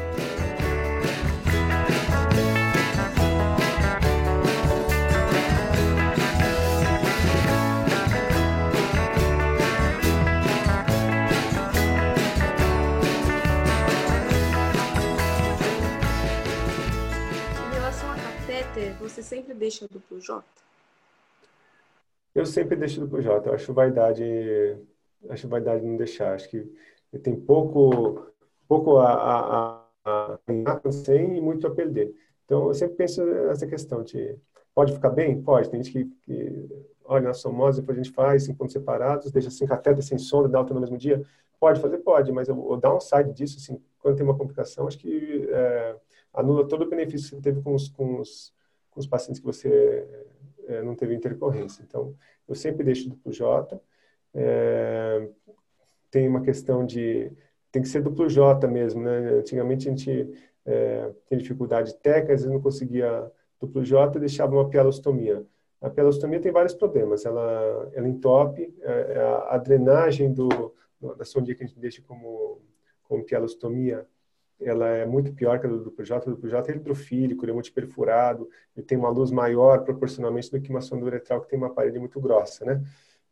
[19.11, 20.43] Você sempre deixa duplo J?
[22.33, 23.49] Eu sempre deixo duplo J.
[23.49, 24.23] Eu acho vaidade,
[25.29, 26.33] acho vaidade não deixar.
[26.33, 26.65] Acho que
[27.21, 28.25] tem pouco,
[28.67, 32.13] pouco a, a, a, sem e muito a perder.
[32.45, 34.37] Então, eu sempre penso nessa questão de
[34.73, 35.41] pode ficar bem?
[35.41, 35.69] Pode.
[35.69, 39.51] Tem gente que, que olha na somose, depois a gente faz em pontos separados, deixa
[39.51, 41.21] sem cateter, sem sonda, dá alta no mesmo dia.
[41.59, 41.97] Pode fazer?
[41.99, 45.95] Pode, mas o downside disso, assim, quando tem uma complicação, acho que é,
[46.33, 48.53] anula todo o benefício que você teve com os, com os
[48.91, 50.07] com os pacientes que você
[50.67, 51.83] é, não teve intercorrência.
[51.83, 52.15] Então,
[52.47, 53.81] eu sempre deixo duplo J.
[54.33, 55.27] É,
[56.09, 57.31] tem uma questão de.
[57.71, 59.17] Tem que ser duplo J mesmo, né?
[59.39, 60.29] Antigamente a gente
[60.65, 65.45] é, tem dificuldade técnica, às vezes não conseguia duplo J e deixava uma pielostomia.
[65.81, 67.25] A pielostomia tem vários problemas.
[67.25, 70.75] Ela, ela entope, é, a, a drenagem do,
[71.17, 72.61] da sondinha que a gente deixa como,
[73.03, 74.05] como pielostomia
[74.61, 76.27] ela é muito pior que a do duplo J.
[76.27, 80.61] O duplo J é hidrofílico, ele é multiperfurado, ele tem uma luz maior proporcionalmente do
[80.61, 82.83] que uma sonda uretral que tem uma parede muito grossa, né?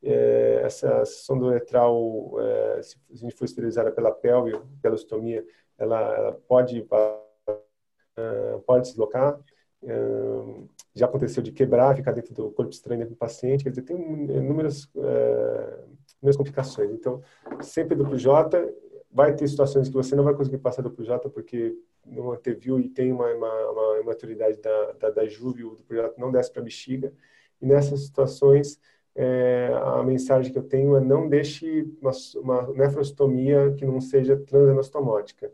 [0.02, 5.46] É, essa sonda uretral, é, se a gente for esterilizada pela pelve, pela ostomia,
[5.78, 9.40] ela, ela pode, uh, deslocar.
[9.82, 13.96] Uh, já aconteceu de quebrar, ficar dentro do corpo estranho do paciente, quer dizer, tem
[13.96, 15.90] inúmeras, uh,
[16.22, 16.92] inúmeras complicações.
[16.92, 17.22] Então,
[17.62, 18.74] sempre duplo J
[19.12, 22.90] vai ter situações que você não vai conseguir passar do J porque não anteviu e
[22.90, 26.66] tem uma, uma, uma maturidade da, da, da Juve, o projeto não desce para a
[26.66, 27.14] bexiga.
[27.62, 28.80] E nessas situações,
[29.16, 34.38] é, a mensagem que eu tenho é não deixe uma, uma nefrostomia que não seja
[34.38, 35.52] transanostomótica.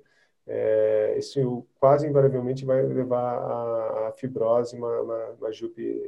[0.47, 5.49] É, isso quase invariavelmente vai levar a, a fibrose, uma, uma, uma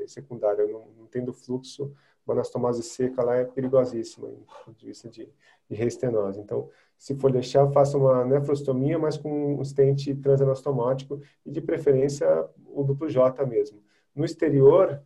[0.05, 0.67] secundária.
[0.67, 1.91] Não, não tendo fluxo,
[2.25, 5.27] uma anastomose seca lá é perigosíssima, do ponto de vista de,
[5.69, 6.39] de reestenose.
[6.39, 12.27] Então, se for deixar, faça uma nefrostomia, mas com um stent transanastomótico e, de preferência,
[12.65, 13.81] o duplo J mesmo.
[14.15, 15.01] No exterior,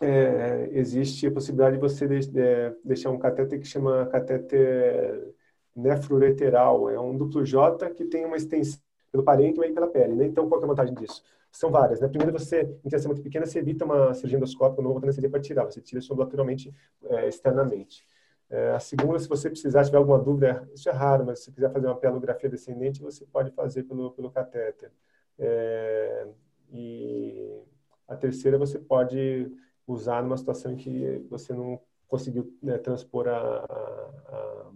[0.00, 5.34] é, existe a possibilidade de você de, é, deixar um catéter que chama catéter
[5.74, 6.90] nefroureteral.
[6.90, 10.14] É um duplo J que tem uma extensão pelo parênquima e pela pele.
[10.14, 10.26] Né?
[10.26, 11.22] Então, qual é a vantagem disso?
[11.50, 12.00] São várias.
[12.00, 12.08] Né?
[12.08, 15.40] Primeiro, você, em intenção muito pequena, você evita uma cirurgia endoscópica, não vou anestesia para
[15.40, 15.64] tirar.
[15.64, 16.74] Você tira sublateralmente,
[17.04, 18.04] é, externamente.
[18.48, 21.72] É, a segunda, se você precisar, tiver alguma dúvida, isso é raro, mas se quiser
[21.72, 24.92] fazer uma pelografia descendente, você pode fazer pelo, pelo catéter.
[25.38, 26.28] É,
[26.70, 27.60] e
[28.06, 29.50] a terceira, você pode
[29.86, 34.72] usar numa situação em que você não conseguiu né, transpor a, a, a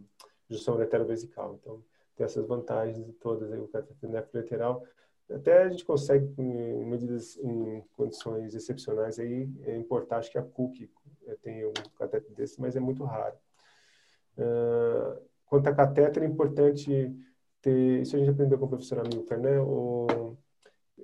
[0.49, 1.59] junção uretero-vesical.
[1.61, 1.83] Então,
[2.17, 4.45] tem essas vantagens todas aí, o cateter nefro
[5.33, 10.43] Até a gente consegue, em medidas, em condições excepcionais, aí, é importar, acho que a
[10.43, 10.91] Cook
[11.27, 13.37] é, tem um cateter desse, mas é muito raro.
[14.39, 17.15] Uh, quanto a catéter, é importante
[17.61, 19.61] ter, isso a gente aprendeu com o professor Amilcar, né?
[19.61, 20.37] O,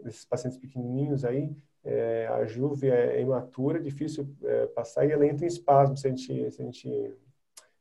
[0.04, 1.54] esses pacientes pequenininhos aí,
[1.84, 6.10] é, a juve é imatura, difícil é, passar e ela entra em espasmo se a
[6.10, 7.14] gente, se a gente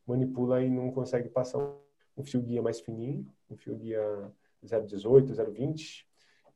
[0.05, 1.57] manipula e não consegue passar
[2.15, 4.01] um fio guia mais fininho, um fio guia
[4.63, 6.05] 0,18, 0,20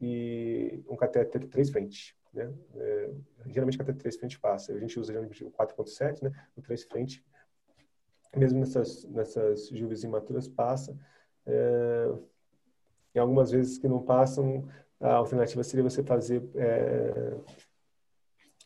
[0.02, 2.16] e um catéter três frente.
[2.34, 2.54] Né?
[2.76, 3.12] É,
[3.48, 4.74] geralmente catéter três frente passa.
[4.74, 6.32] A gente usa geralmente o 4.7, né?
[6.56, 7.24] o três frente.
[8.36, 10.98] Mesmo nessas, nessas juves imaturas passa.
[11.46, 12.14] É,
[13.16, 14.68] e algumas vezes que não passam,
[15.00, 17.38] a alternativa seria você fazer é,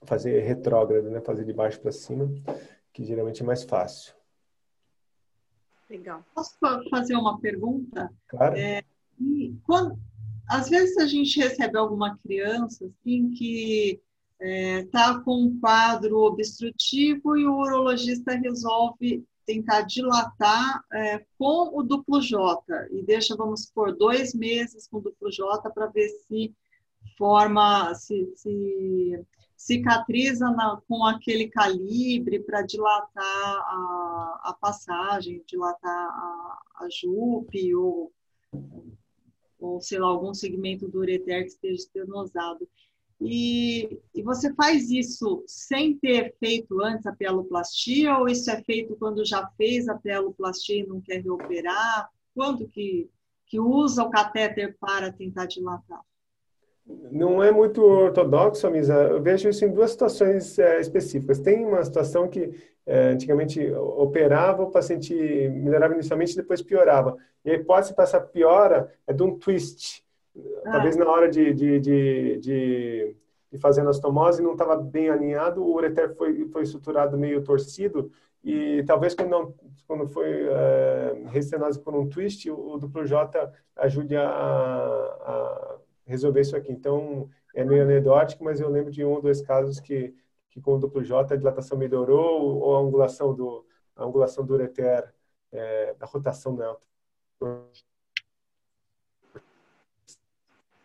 [0.06, 1.22] fazer retrógrado, né?
[1.22, 2.30] Fazer de baixo para cima,
[2.92, 4.14] que geralmente é mais fácil.
[5.90, 6.24] Legal.
[6.34, 6.58] Posso
[6.90, 8.12] fazer uma pergunta?
[8.28, 8.56] Claro.
[8.58, 8.84] É,
[9.64, 9.98] quando,
[10.50, 14.02] às vezes a gente recebe alguma criança assim que
[14.40, 21.78] está é, tá com um quadro obstrutivo e o urologista resolve tentar dilatar é, com
[21.78, 26.10] o duplo J e deixa, vamos supor, dois meses com o duplo J para ver
[26.10, 26.54] se
[27.18, 29.26] forma, se, se
[29.56, 38.12] cicatriza na, com aquele calibre para dilatar a, a, passagem, dilatar a, a jupe ou,
[39.60, 42.68] ou, sei lá, algum segmento do ureter que esteja estenosado.
[43.26, 48.96] E, e você faz isso sem ter feito antes a peloplastia ou isso é feito
[48.98, 52.10] quando já fez a peloplastia e não quer reoperar?
[52.36, 53.10] Quando que,
[53.46, 56.02] que usa o catéter para tentar dilatar?
[56.86, 58.94] Não é muito ortodoxo, Misa.
[58.94, 61.40] Eu vejo isso em duas situações é, específicas.
[61.40, 62.52] Tem uma situação que
[62.86, 67.16] é, antigamente operava, o paciente melhorava inicialmente e depois piorava.
[67.46, 70.03] E a hipótese para essa piora é de um twist
[70.64, 73.16] Talvez na hora de, de, de, de,
[73.52, 78.12] de fazer a anastomose não estava bem alinhado, o ureter foi, foi estruturado meio torcido
[78.44, 79.56] e talvez quando, não,
[79.88, 86.42] quando foi é, restenose por um twist, o, o duplo J ajude a, a, resolver
[86.42, 86.72] isso aqui.
[86.72, 90.14] Então, é meio anedótico, mas eu lembro de um ou dois casos que,
[90.50, 93.66] que com o duplo J a dilatação melhorou ou a angulação do,
[93.96, 95.14] a angulação do ureter,
[95.52, 96.82] é, a rotação delta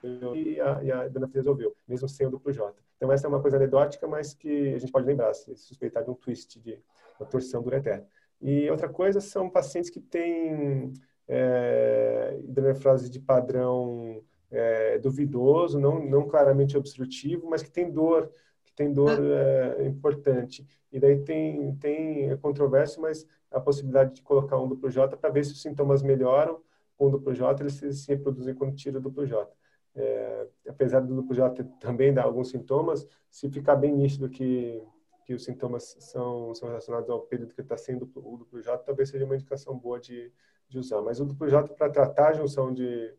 [0.03, 2.75] e a, e a dona resolveu, mesmo sem o duplo J.
[2.97, 6.11] Então, essa é uma coisa anedótica, mas que a gente pode lembrar, se suspeitar de
[6.11, 6.81] um twist, de
[7.19, 8.05] uma torção do ureter.
[8.41, 10.93] E outra coisa são pacientes que têm
[11.27, 18.31] é, hidronefrose de padrão é, duvidoso, não, não claramente obstrutivo, mas que tem dor,
[18.65, 20.67] que tem dor é, importante.
[20.93, 25.45] E daí tem, tem controvérsia, mas a possibilidade de colocar um duplo J para ver
[25.45, 26.61] se os sintomas melhoram
[26.97, 29.49] com o duplo J, eles se, se reproduzem quando tira o duplo J
[29.95, 34.83] é, apesar do duplo J também dar alguns sintomas, se ficar bem nítido que,
[35.25, 39.09] que os sintomas são, são relacionados ao período que está sendo o duplo J, talvez
[39.09, 40.33] seja uma indicação boa de,
[40.69, 41.03] de usar.
[41.03, 43.15] Mas o duplo J para tratar a junção de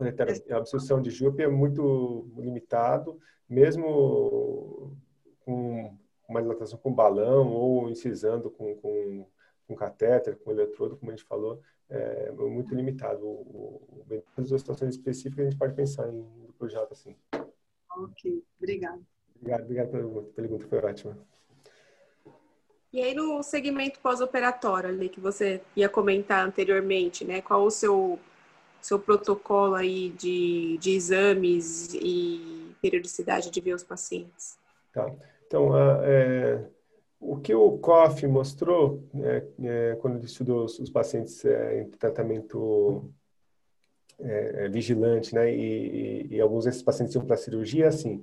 [0.00, 4.96] a absorção de Jupe é muito limitado, mesmo
[5.40, 5.96] com
[6.28, 9.26] uma dilatação com balão ou incisando com, com,
[9.66, 11.60] com catéter, com eletrodo, como a gente falou,
[11.90, 13.24] é muito limitado.
[13.24, 16.24] O, o, as situações específicas a gente pode pensar em
[16.58, 17.16] projeto assim.
[17.96, 19.04] Ok, obrigado.
[19.36, 21.18] Obrigado, obrigado pela pergunta, foi ótima.
[22.92, 27.40] E aí no segmento pós-operatório ali que você ia comentar anteriormente, né?
[27.42, 28.18] Qual o seu
[28.80, 34.58] seu protocolo aí de, de exames e periodicidade de ver os pacientes?
[34.92, 35.12] Tá.
[35.46, 36.64] Então, a, é,
[37.20, 43.12] o que o COF mostrou, é, é, quando ele estudou os, pacientes é, em tratamento
[44.20, 48.22] é, é, vigilante, né, e, e, e, alguns desses pacientes iam para cirurgia, assim,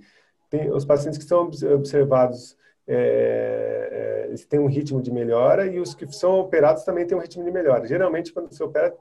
[0.50, 2.58] tem, os pacientes que são observados
[2.88, 7.22] é, eles têm um ritmo de melhora e os que são operados também têm um
[7.22, 7.88] ritmo de melhora.
[7.88, 8.96] Geralmente, quando você opera,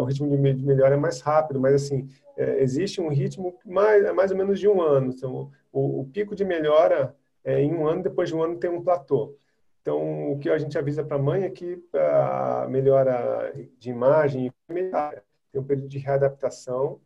[0.00, 4.36] o ritmo de melhora é mais rápido, mas assim, existe um ritmo mais, mais ou
[4.36, 5.12] menos de um ano.
[5.12, 7.14] Então, o, o pico de melhora
[7.46, 9.38] é, em um ano, depois de um ano tem um platô.
[9.80, 14.52] Então, o que a gente avisa para a mãe é que a melhora de imagem
[14.66, 17.00] tem um período de readaptação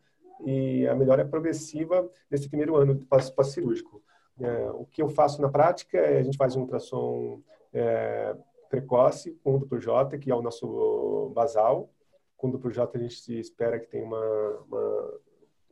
[0.46, 2.98] e a melhora é progressiva nesse primeiro ano
[3.36, 4.02] pós-cirúrgico.
[4.40, 7.42] É, o que eu faço na prática é a gente faz um ultrassom
[7.74, 8.34] é,
[8.70, 11.90] precoce com o duplo J, que é o nosso basal.
[12.38, 15.12] Com o duplo J a gente espera que tenha uma, uma,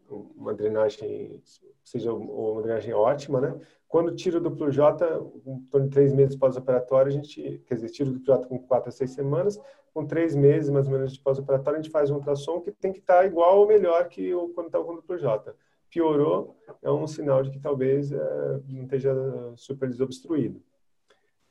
[0.09, 1.43] uma drenagem,
[1.85, 3.61] seja uma drenagem ótima, né?
[3.87, 5.07] Quando tira o duplo J,
[5.47, 8.59] em torno de três meses pós-operatório, a gente, quer dizer, tira o duplo J com
[8.59, 9.59] quatro a seis semanas,
[9.95, 12.93] com três meses mais ou menos de pós-operatório, a gente faz um ultrassom que tem
[12.93, 15.55] que estar igual ou melhor que o, quando estava com o duplo J.
[15.91, 19.15] Piorou, é um sinal de que talvez é, não esteja
[19.57, 20.63] super desobstruído.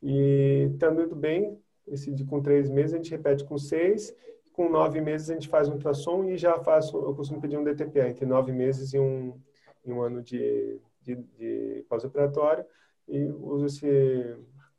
[0.02, 4.16] E estando indo bem, esse de com três meses a gente repete com seis,
[4.58, 7.64] com nove meses a gente faz um ultrassom e já faço, eu costumo pedir um
[7.64, 9.40] DTPA entre nove meses e um,
[9.86, 12.66] e um ano de, de, de pós-operatório
[13.08, 14.36] e uso esse,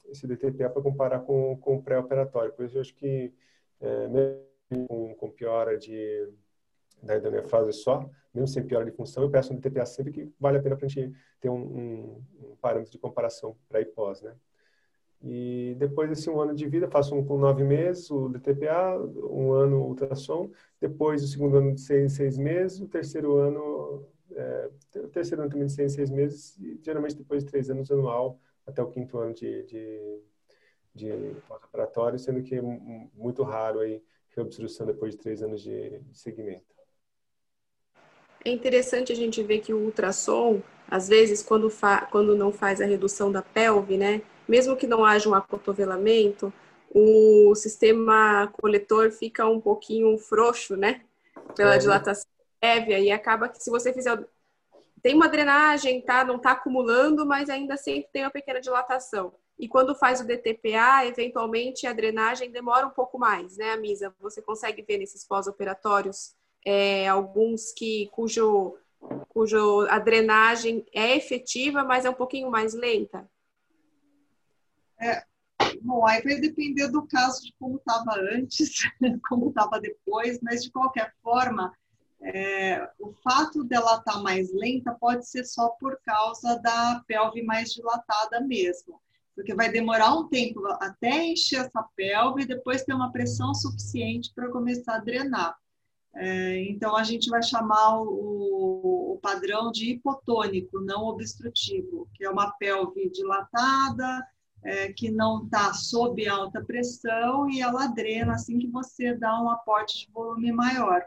[0.08, 2.52] esse DTPA para comparar com, com o pré-operatório.
[2.52, 3.32] Por isso, eu acho que
[3.80, 6.28] é, mesmo com, com piora de,
[7.00, 10.58] da hidronefrose só, mesmo sem piora de função, eu peço um DTPA sempre que vale
[10.58, 14.22] a pena para a gente ter um, um, um parâmetro de comparação para e pós,
[14.22, 14.34] né?
[15.22, 18.96] E depois desse um ano de vida, faço um com nove meses, o DTPA,
[19.28, 20.50] um ano ultrassom,
[20.80, 25.50] depois o segundo ano de seis, seis meses, o terceiro ano é, o terceiro ano
[25.50, 29.18] também de seis, seis meses, e geralmente depois de três anos anual, até o quinto
[29.18, 30.20] ano de, de,
[30.94, 34.02] de pós-operatório, sendo que é muito raro aí
[34.36, 36.76] reobstrução depois de três anos de, de segmento.
[38.44, 41.68] É interessante a gente ver que o ultrassom, às vezes, quando,
[42.10, 46.52] quando não faz a redução da pelve, né, mesmo que não haja um acotovelamento,
[46.90, 51.02] o sistema coletor fica um pouquinho frouxo, né,
[51.54, 51.78] pela é.
[51.78, 52.26] dilatação
[52.60, 54.18] prévia e acaba que se você fizer
[55.00, 56.24] tem uma drenagem, tá?
[56.24, 59.32] Não está acumulando, mas ainda sempre tem uma pequena dilatação.
[59.58, 64.14] E quando faz o DTPA, eventualmente a drenagem demora um pouco mais, né, Misa?
[64.20, 66.34] Você consegue ver nesses pós-operatórios
[66.64, 68.76] é, alguns que cujo,
[69.28, 73.28] cujo a drenagem é efetiva, mas é um pouquinho mais lenta?
[75.00, 75.24] É,
[75.82, 78.82] bom, aí vai depender do caso de como estava antes,
[79.28, 81.72] como estava depois, mas de qualquer forma,
[82.20, 87.42] é, o fato dela estar tá mais lenta pode ser só por causa da pelve
[87.42, 89.00] mais dilatada mesmo,
[89.34, 94.32] porque vai demorar um tempo até encher essa pelve e depois ter uma pressão suficiente
[94.34, 95.56] para começar a drenar.
[96.14, 102.30] É, então, a gente vai chamar o, o, padrão de hipotônico, não obstrutivo, que é
[102.30, 104.26] uma pelve dilatada,
[104.68, 109.48] é, que não está sob alta pressão e ela drena assim que você dá um
[109.48, 111.02] aporte de volume maior.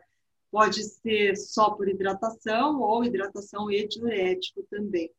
[0.49, 5.11] Pode ser só por hidratação ou hidratação e diurético também.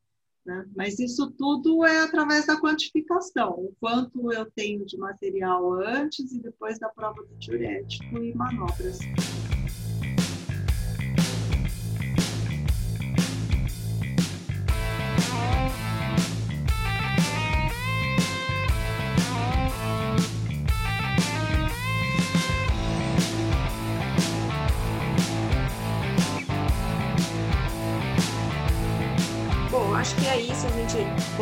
[0.44, 0.66] Né?
[0.74, 6.40] Mas isso tudo é através da quantificação, o quanto eu tenho de material antes e
[6.40, 8.98] depois da prova do diurético e manobras.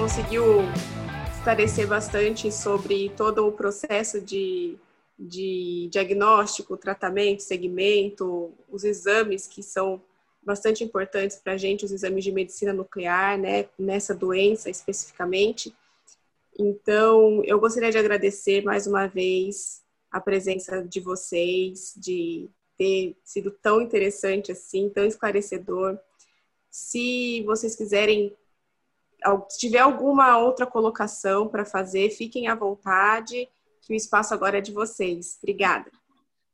[0.01, 0.63] Conseguiu
[1.37, 4.79] esclarecer bastante sobre todo o processo de,
[5.19, 10.01] de diagnóstico, tratamento, segmento, os exames que são
[10.43, 15.77] bastante importantes para a gente, os exames de medicina nuclear, né, nessa doença especificamente.
[16.59, 22.49] Então, eu gostaria de agradecer mais uma vez a presença de vocês, de
[22.79, 25.99] ter sido tão interessante assim, tão esclarecedor.
[26.71, 28.35] Se vocês quiserem
[29.49, 33.49] se tiver alguma outra colocação para fazer, fiquem à vontade,
[33.83, 35.39] que o espaço agora é de vocês.
[35.43, 35.91] Obrigada.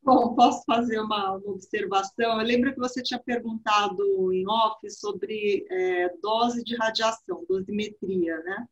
[0.02, 2.40] Bom, posso fazer uma, observação?
[2.40, 8.68] Eu lembro que você tinha perguntado em off sobre é, dose de radiação, dosimetria, né?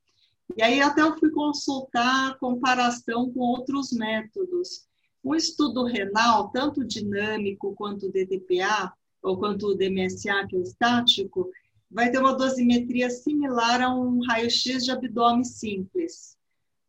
[0.56, 4.86] E aí até eu fui consultar a comparação com outros métodos.
[5.24, 11.50] Um estudo renal, tanto dinâmico quanto DTPA, ou quanto o DMSA, que é o estático,
[11.94, 16.36] vai ter uma dosimetria similar a um raio-x de abdômen simples,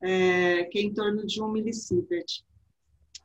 [0.01, 2.43] é, que é em torno de 1 milisievert.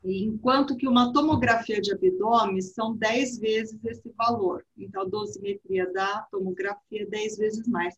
[0.05, 4.65] Enquanto que uma tomografia de abdômen são 10 vezes esse valor.
[4.77, 7.94] Então, a dosimetria da tomografia é 10 vezes mais.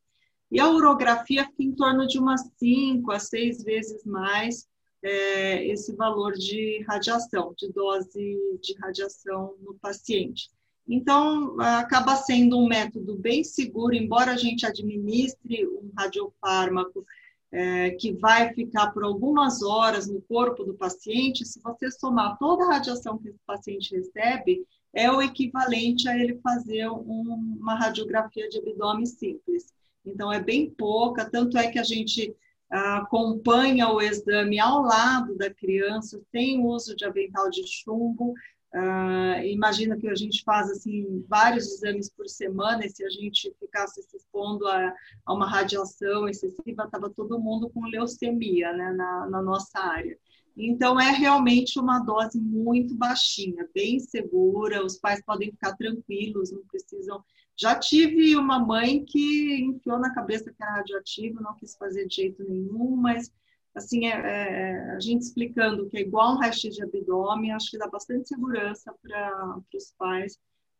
[0.50, 4.68] E a urografia fica em torno de umas 5 a 6 vezes mais
[5.02, 10.50] é, esse valor de radiação, de dose de radiação no paciente.
[10.88, 17.06] Então, acaba sendo um método bem seguro, embora a gente administre um radiofármaco
[17.52, 22.64] é, que vai ficar por algumas horas no corpo do paciente, se você somar toda
[22.64, 28.48] a radiação que esse paciente recebe, é o equivalente a ele fazer um, uma radiografia
[28.48, 29.72] de abdômen simples.
[30.04, 32.34] Então, é bem pouca, tanto é que a gente
[32.68, 38.32] acompanha o exame ao lado da criança, tem uso de avental de chumbo.
[38.74, 43.54] Uh, imagina que a gente faz assim vários exames por semana e se a gente
[43.60, 44.94] ficasse se expondo a,
[45.26, 50.18] a uma radiação excessiva, estava todo mundo com leucemia né, na, na nossa área.
[50.56, 56.62] Então, é realmente uma dose muito baixinha, bem segura, os pais podem ficar tranquilos, não
[56.64, 57.22] precisam
[57.56, 62.16] já tive uma mãe que enfiou na cabeça que era radioativo, não quis fazer de
[62.16, 63.30] jeito nenhum, mas
[63.74, 67.78] assim, é, é, a gente explicando que é igual um raio de abdômen, acho que
[67.78, 70.38] dá bastante segurança para os pais,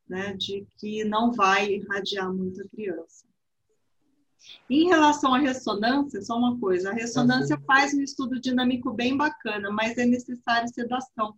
[0.09, 3.27] né, de que não vai irradiar muito a criança.
[4.69, 9.71] Em relação à ressonância, só uma coisa, a ressonância faz um estudo dinâmico bem bacana,
[9.71, 11.35] mas é necessário sedação.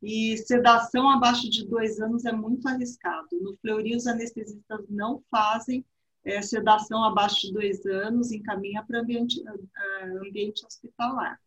[0.00, 3.28] E sedação abaixo de dois anos é muito arriscado.
[3.32, 5.84] No Fleury, os anestesistas não fazem
[6.28, 11.40] é, sedação abaixo de dois anos, encaminha para ambiente, uh, ambiente hospitalar.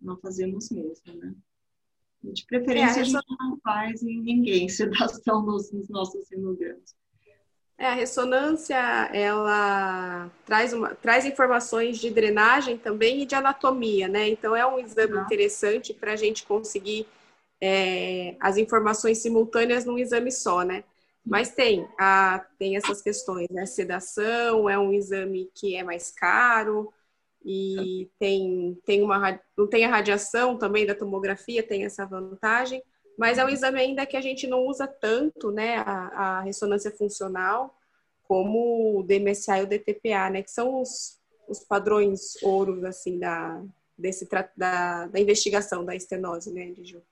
[0.00, 1.34] Não fazemos mesmo, né?
[2.22, 6.94] De preferência, é, a, gente não faz em ninguém sedação nos, nos nossos hemogramos.
[7.76, 8.76] É, a ressonância,
[9.12, 14.28] ela traz, uma, traz informações de drenagem também e de anatomia, né?
[14.28, 15.22] Então, é um exame ah.
[15.22, 17.06] interessante para a gente conseguir
[17.60, 20.84] é, as informações simultâneas num exame só, né?
[21.24, 23.64] Mas tem, a, tem essas questões, né?
[23.64, 26.92] Sedação é um exame que é mais caro
[27.44, 32.82] e tem, tem uma, não tem a radiação também da tomografia, tem essa vantagem,
[33.16, 35.76] mas é um exame ainda que a gente não usa tanto, né?
[35.78, 37.76] A, a ressonância funcional
[38.22, 40.42] como o DMSA e o DTPA, né?
[40.42, 43.62] Que são os, os padrões ouros, assim, da,
[43.96, 47.02] desse, da, da investigação da estenose, né, de Ju.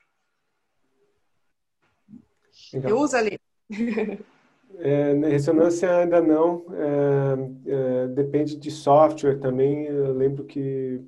[2.73, 3.39] Então, Eu uso ali.
[4.79, 9.85] É, ressonância ainda não, é, é, depende de software também.
[9.85, 11.05] Eu lembro que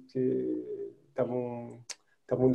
[1.09, 1.81] estavam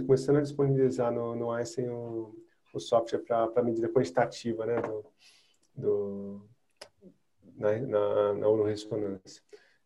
[0.05, 2.35] começando a disponibilizar no, no Einstein o,
[2.73, 5.05] o software para medida quantitativa né, do,
[5.75, 6.41] do,
[7.55, 8.47] na, na, na.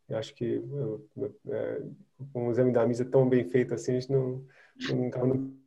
[0.09, 0.61] Eu acho que
[1.49, 1.81] é,
[2.33, 4.43] com o exame da misa tão bem feito assim, a gente não,
[4.89, 5.60] não, não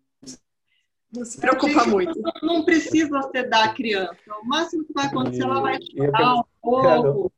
[1.15, 2.21] não se preocupa muito.
[2.21, 4.17] Não, não precisa sedar a criança.
[4.43, 7.33] O máximo que vai acontecer, e, ela vai chorar um pouco.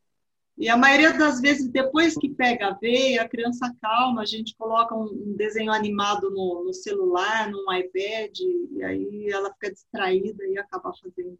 [0.58, 4.56] E a maioria das vezes, depois que pega a veia, a criança calma, a gente
[4.56, 10.56] coloca um, desenho animado no, no, celular, no iPad, e aí ela fica distraída e
[10.56, 11.38] acaba fazendo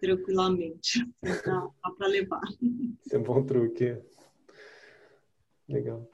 [0.00, 1.08] tranquilamente.
[1.22, 2.42] Dá, dá para levar.
[3.00, 3.96] Isso é um bom truque.
[5.68, 6.06] Legal.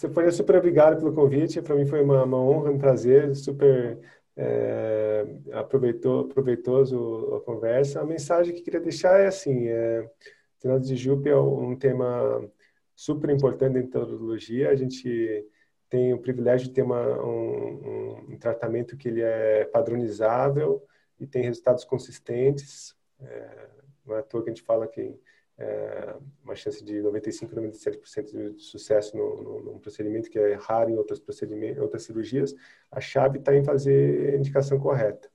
[0.00, 1.60] Stefania, super obrigado pelo convite.
[1.60, 3.98] Para mim foi uma, uma, honra, um prazer, super
[4.34, 8.00] é, aproveitou, proveitoso a conversa.
[8.00, 10.10] A mensagem que queria deixar é assim: é,
[10.58, 12.42] Treinado de Jupe é um tema
[12.96, 14.70] super importante em teologia.
[14.70, 15.46] A gente
[15.90, 20.82] tem o privilégio de ter uma, um, um, tratamento que ele é padronizável
[21.18, 22.96] e tem resultados consistentes.
[23.20, 23.68] É,
[24.06, 25.14] não é à toa que a gente fala que
[25.60, 30.88] é, uma chance de 95, 97% de sucesso no, no, num procedimento que é raro
[30.88, 32.54] em outros procedimentos, outras cirurgias,
[32.90, 35.30] a chave está em fazer a indicação correta.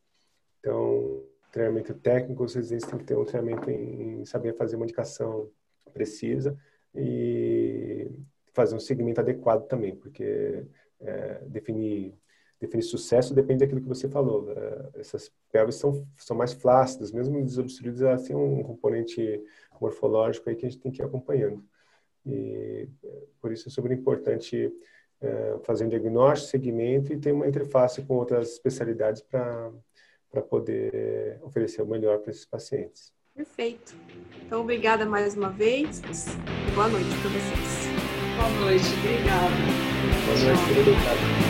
[0.59, 5.49] Então, treinamento técnico, os residentes têm que ter um treinamento em saber fazer uma indicação
[5.93, 6.57] precisa
[6.93, 8.09] e
[8.51, 10.65] fazer um segmento adequado também, porque
[10.99, 12.17] é, definir
[12.65, 14.51] definir sucesso depende daquilo que você falou.
[14.51, 19.41] É, essas pelvis são, são mais flácidas, mesmo desobstruídas, elas têm um componente
[19.79, 21.63] morfológico aí que a gente tem que ir acompanhando.
[22.25, 22.87] E
[23.39, 24.71] por isso é super importante
[25.21, 29.71] é, fazer um diagnóstico, segmento e ter uma interface com outras especialidades para
[30.49, 33.13] poder oferecer o melhor para esses pacientes.
[33.35, 33.93] Perfeito.
[34.45, 36.01] Então, obrigada mais uma vez.
[36.73, 37.85] Boa noite para vocês.
[38.37, 39.55] Boa noite, obrigada.
[40.25, 41.44] Boa noite, obrigado.